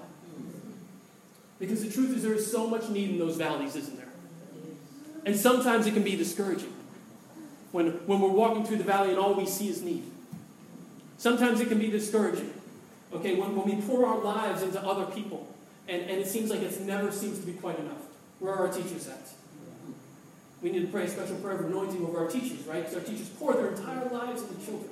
Because 1.65 1.83
the 1.83 1.91
truth 1.91 2.15
is, 2.15 2.23
there 2.23 2.35
is 2.35 2.51
so 2.51 2.67
much 2.67 2.91
need 2.91 3.11
in 3.11 3.19
those 3.19 3.37
valleys, 3.37 3.75
isn't 3.75 3.97
there? 3.97 4.09
And 5.25 5.35
sometimes 5.35 5.87
it 5.87 5.95
can 5.95 6.03
be 6.03 6.15
discouraging 6.15 6.73
when, 7.73 7.93
when 8.07 8.21
we're 8.21 8.29
walking 8.29 8.67
through 8.67 8.77
the 8.77 8.85
valley 8.85 9.11
and 9.11 9.19
all 9.19 9.33
we 9.33 9.47
see 9.47 9.71
is 9.71 9.81
need. 9.81 10.05
Sometimes 11.17 11.61
it 11.61 11.69
can 11.69 11.79
be 11.79 11.89
discouraging. 11.89 12.53
Okay, 13.15 13.37
when, 13.37 13.57
when 13.57 13.65
we 13.65 13.83
pour 13.83 14.05
our 14.05 14.19
lives 14.19 14.63
into 14.63 14.79
other 14.83 15.07
people 15.07 15.49
and, 15.89 16.03
and 16.03 16.21
it 16.21 16.27
seems 16.27 16.51
like 16.51 16.61
it 16.61 16.79
never 16.83 17.11
seems 17.11 17.39
to 17.39 17.47
be 17.47 17.53
quite 17.53 17.79
enough. 17.79 18.03
Where 18.41 18.53
are 18.53 18.67
our 18.67 18.73
teachers 18.73 19.09
at? 19.09 19.31
We 20.61 20.71
need 20.71 20.83
to 20.83 20.89
pray 20.89 21.05
a 21.05 21.09
special 21.09 21.37
prayer 21.37 21.57
of 21.57 21.67
anointing 21.67 22.05
over 22.05 22.19
our 22.19 22.29
teachers, 22.29 22.67
right? 22.67 22.83
Because 22.83 22.97
our 22.97 23.09
teachers 23.09 23.31
pour 23.31 23.55
their 23.55 23.69
entire 23.69 24.07
lives 24.11 24.43
into 24.43 24.63
children. 24.67 24.91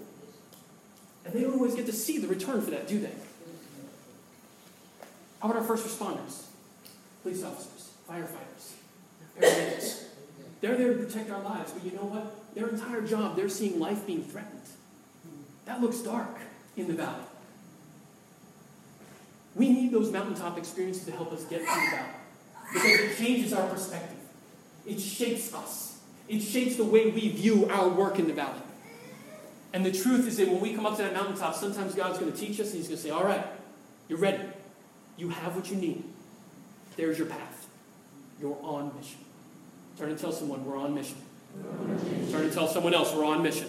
And 1.26 1.34
they 1.34 1.42
don't 1.42 1.54
always 1.54 1.74
get 1.74 1.84
to 1.86 1.92
see 1.92 2.16
the 2.16 2.28
return 2.28 2.62
for 2.62 2.70
that, 2.70 2.88
do 2.88 2.98
they? 2.98 3.12
How 5.40 5.50
about 5.50 5.60
our 5.60 5.66
first 5.66 5.86
responders? 5.86 6.44
Police 7.22 7.44
officers, 7.44 7.90
firefighters, 8.08 8.72
paramedics. 9.38 10.04
They're 10.60 10.76
there 10.76 10.94
to 10.94 11.04
protect 11.04 11.30
our 11.30 11.42
lives, 11.42 11.72
but 11.72 11.84
you 11.84 11.96
know 11.96 12.04
what? 12.04 12.54
Their 12.54 12.68
entire 12.68 13.02
job, 13.02 13.36
they're 13.36 13.48
seeing 13.48 13.78
life 13.80 14.06
being 14.06 14.24
threatened. 14.24 14.60
That 15.64 15.80
looks 15.80 15.98
dark 15.98 16.38
in 16.76 16.86
the 16.88 16.94
valley. 16.94 17.24
We 19.54 19.68
need 19.68 19.92
those 19.92 20.10
mountaintop 20.10 20.58
experiences 20.58 21.04
to 21.06 21.12
help 21.12 21.32
us 21.32 21.44
get 21.44 21.60
through 21.60 21.84
the 21.84 21.96
valley 21.96 22.08
because 22.72 23.00
it 23.00 23.18
changes 23.18 23.52
our 23.52 23.68
perspective. 23.68 24.18
It 24.86 25.00
shapes 25.00 25.52
us. 25.54 26.00
It 26.28 26.40
shapes 26.40 26.76
the 26.76 26.84
way 26.84 27.10
we 27.10 27.28
view 27.28 27.68
our 27.68 27.88
work 27.88 28.18
in 28.18 28.26
the 28.26 28.32
valley. 28.32 28.62
And 29.72 29.84
the 29.84 29.92
truth 29.92 30.26
is 30.26 30.36
that 30.36 30.48
when 30.48 30.60
we 30.60 30.74
come 30.74 30.86
up 30.86 30.96
to 30.96 31.02
that 31.02 31.14
mountaintop, 31.14 31.54
sometimes 31.54 31.94
God's 31.94 32.18
going 32.18 32.32
to 32.32 32.38
teach 32.38 32.60
us 32.60 32.68
and 32.68 32.76
He's 32.76 32.88
going 32.88 32.96
to 32.96 33.02
say, 33.02 33.10
All 33.10 33.24
right, 33.24 33.46
you're 34.08 34.18
ready. 34.18 34.42
You 35.16 35.28
have 35.30 35.56
what 35.56 35.70
you 35.70 35.76
need. 35.76 36.04
There's 36.96 37.18
your 37.18 37.26
path. 37.26 37.66
You're 38.40 38.58
on 38.62 38.92
mission. 38.96 39.18
Turn 39.98 40.10
and 40.10 40.18
tell 40.18 40.32
someone 40.32 40.64
we're 40.64 40.76
on 40.76 40.94
mission. 40.94 41.16
Turn 42.30 42.42
and 42.42 42.52
tell 42.52 42.66
someone 42.68 42.94
else 42.94 43.14
we're 43.14 43.24
on 43.24 43.42
mission. 43.42 43.68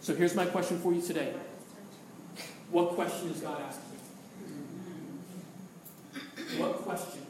So 0.00 0.14
here's 0.14 0.34
my 0.34 0.46
question 0.46 0.78
for 0.78 0.92
you 0.92 1.00
today. 1.00 1.32
What 2.70 2.90
question 2.90 3.30
is 3.30 3.40
God 3.40 3.60
asking 3.60 3.84
you? 6.56 6.62
What 6.62 6.78
question 6.82 7.22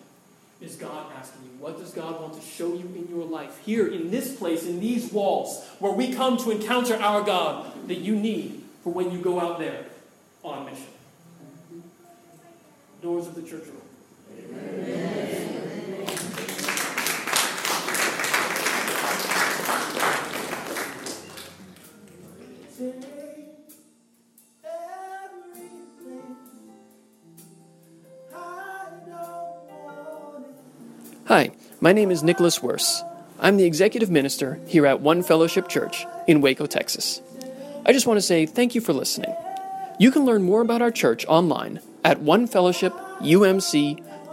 is 0.61 0.76
God 0.76 1.12
asking 1.18 1.42
you? 1.42 1.50
What 1.59 1.78
does 1.78 1.92
God 1.92 2.20
want 2.20 2.35
to 2.35 2.40
show 2.40 2.74
you 2.74 2.87
in 2.96 3.09
your 3.11 3.24
life, 3.24 3.61
here 3.64 3.88
in 3.88 4.11
this 4.11 4.37
place, 4.37 4.64
in 4.64 4.81
these 4.81 5.12
walls, 5.12 5.64
where 5.81 5.92
we 5.92 6.14
come 6.14 6.37
to 6.38 6.50
encounter 6.50 6.96
our 6.96 7.22
God, 7.22 7.88
that 7.88 7.98
you 7.98 8.16
need 8.16 8.62
for 8.83 8.92
when 8.92 9.11
you 9.11 9.18
go 9.20 9.40
out 9.40 9.59
there 9.59 9.85
on 10.42 10.64
mission? 10.64 10.87
Doors 13.02 13.26
of 13.26 13.35
the 13.35 13.42
church 13.42 13.64
are 13.64 13.70
open. 13.70 13.81
Hi, 31.27 31.51
my 31.81 31.95
name 31.95 32.11
is 32.11 32.23
Nicholas 32.23 32.62
Wurse. 32.62 33.03
I'm 33.40 33.57
the 33.57 33.64
executive 33.64 34.11
minister 34.11 34.61
here 34.66 34.85
at 34.85 35.01
One 35.01 35.23
Fellowship 35.23 35.66
Church 35.66 36.05
in 36.27 36.42
Waco, 36.42 36.66
Texas. 36.66 37.23
I 37.87 37.92
just 37.95 38.07
want 38.07 38.18
to 38.18 38.23
say 38.23 38.45
thank 38.45 38.75
you 38.75 38.83
for 38.83 38.92
listening. 38.92 39.35
You 39.99 40.11
can 40.11 40.27
learn 40.27 40.42
more 40.42 40.61
about 40.61 40.83
our 40.83 40.90
church 40.90 41.25
online 41.27 41.81
at 42.05 42.21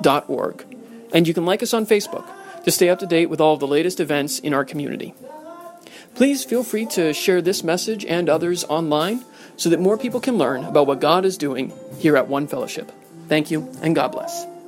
onefellowshipumc.org, 0.02 0.66
and 1.14 1.28
you 1.28 1.34
can 1.34 1.46
like 1.46 1.64
us 1.64 1.74
on 1.74 1.86
Facebook 1.86 2.26
to 2.64 2.72
stay 2.72 2.90
up 2.90 3.00
to 3.00 3.08
date 3.08 3.28
with 3.28 3.42
all 3.42 3.54
of 3.54 3.60
the 3.60 3.68
latest 3.68 4.00
events 4.00 4.40
in 4.40 4.54
our 4.54 4.66
community. 4.66 5.14
Please 6.16 6.44
feel 6.44 6.64
free 6.64 6.86
to 6.88 7.14
share 7.14 7.42
this 7.42 7.64
message 7.64 8.04
and 8.06 8.30
others 8.30 8.64
online 8.66 9.24
so 9.58 9.70
that 9.70 9.80
more 9.80 9.98
people 9.98 10.20
can 10.20 10.38
learn 10.38 10.64
about 10.66 10.88
what 10.88 11.00
God 11.00 11.26
is 11.26 11.38
doing 11.38 11.72
here 12.00 12.18
at 12.18 12.28
One 12.28 12.48
Fellowship. 12.48 12.92
Thank 13.28 13.52
you, 13.52 13.70
and 13.82 13.96
God 13.96 14.12
bless. 14.12 14.59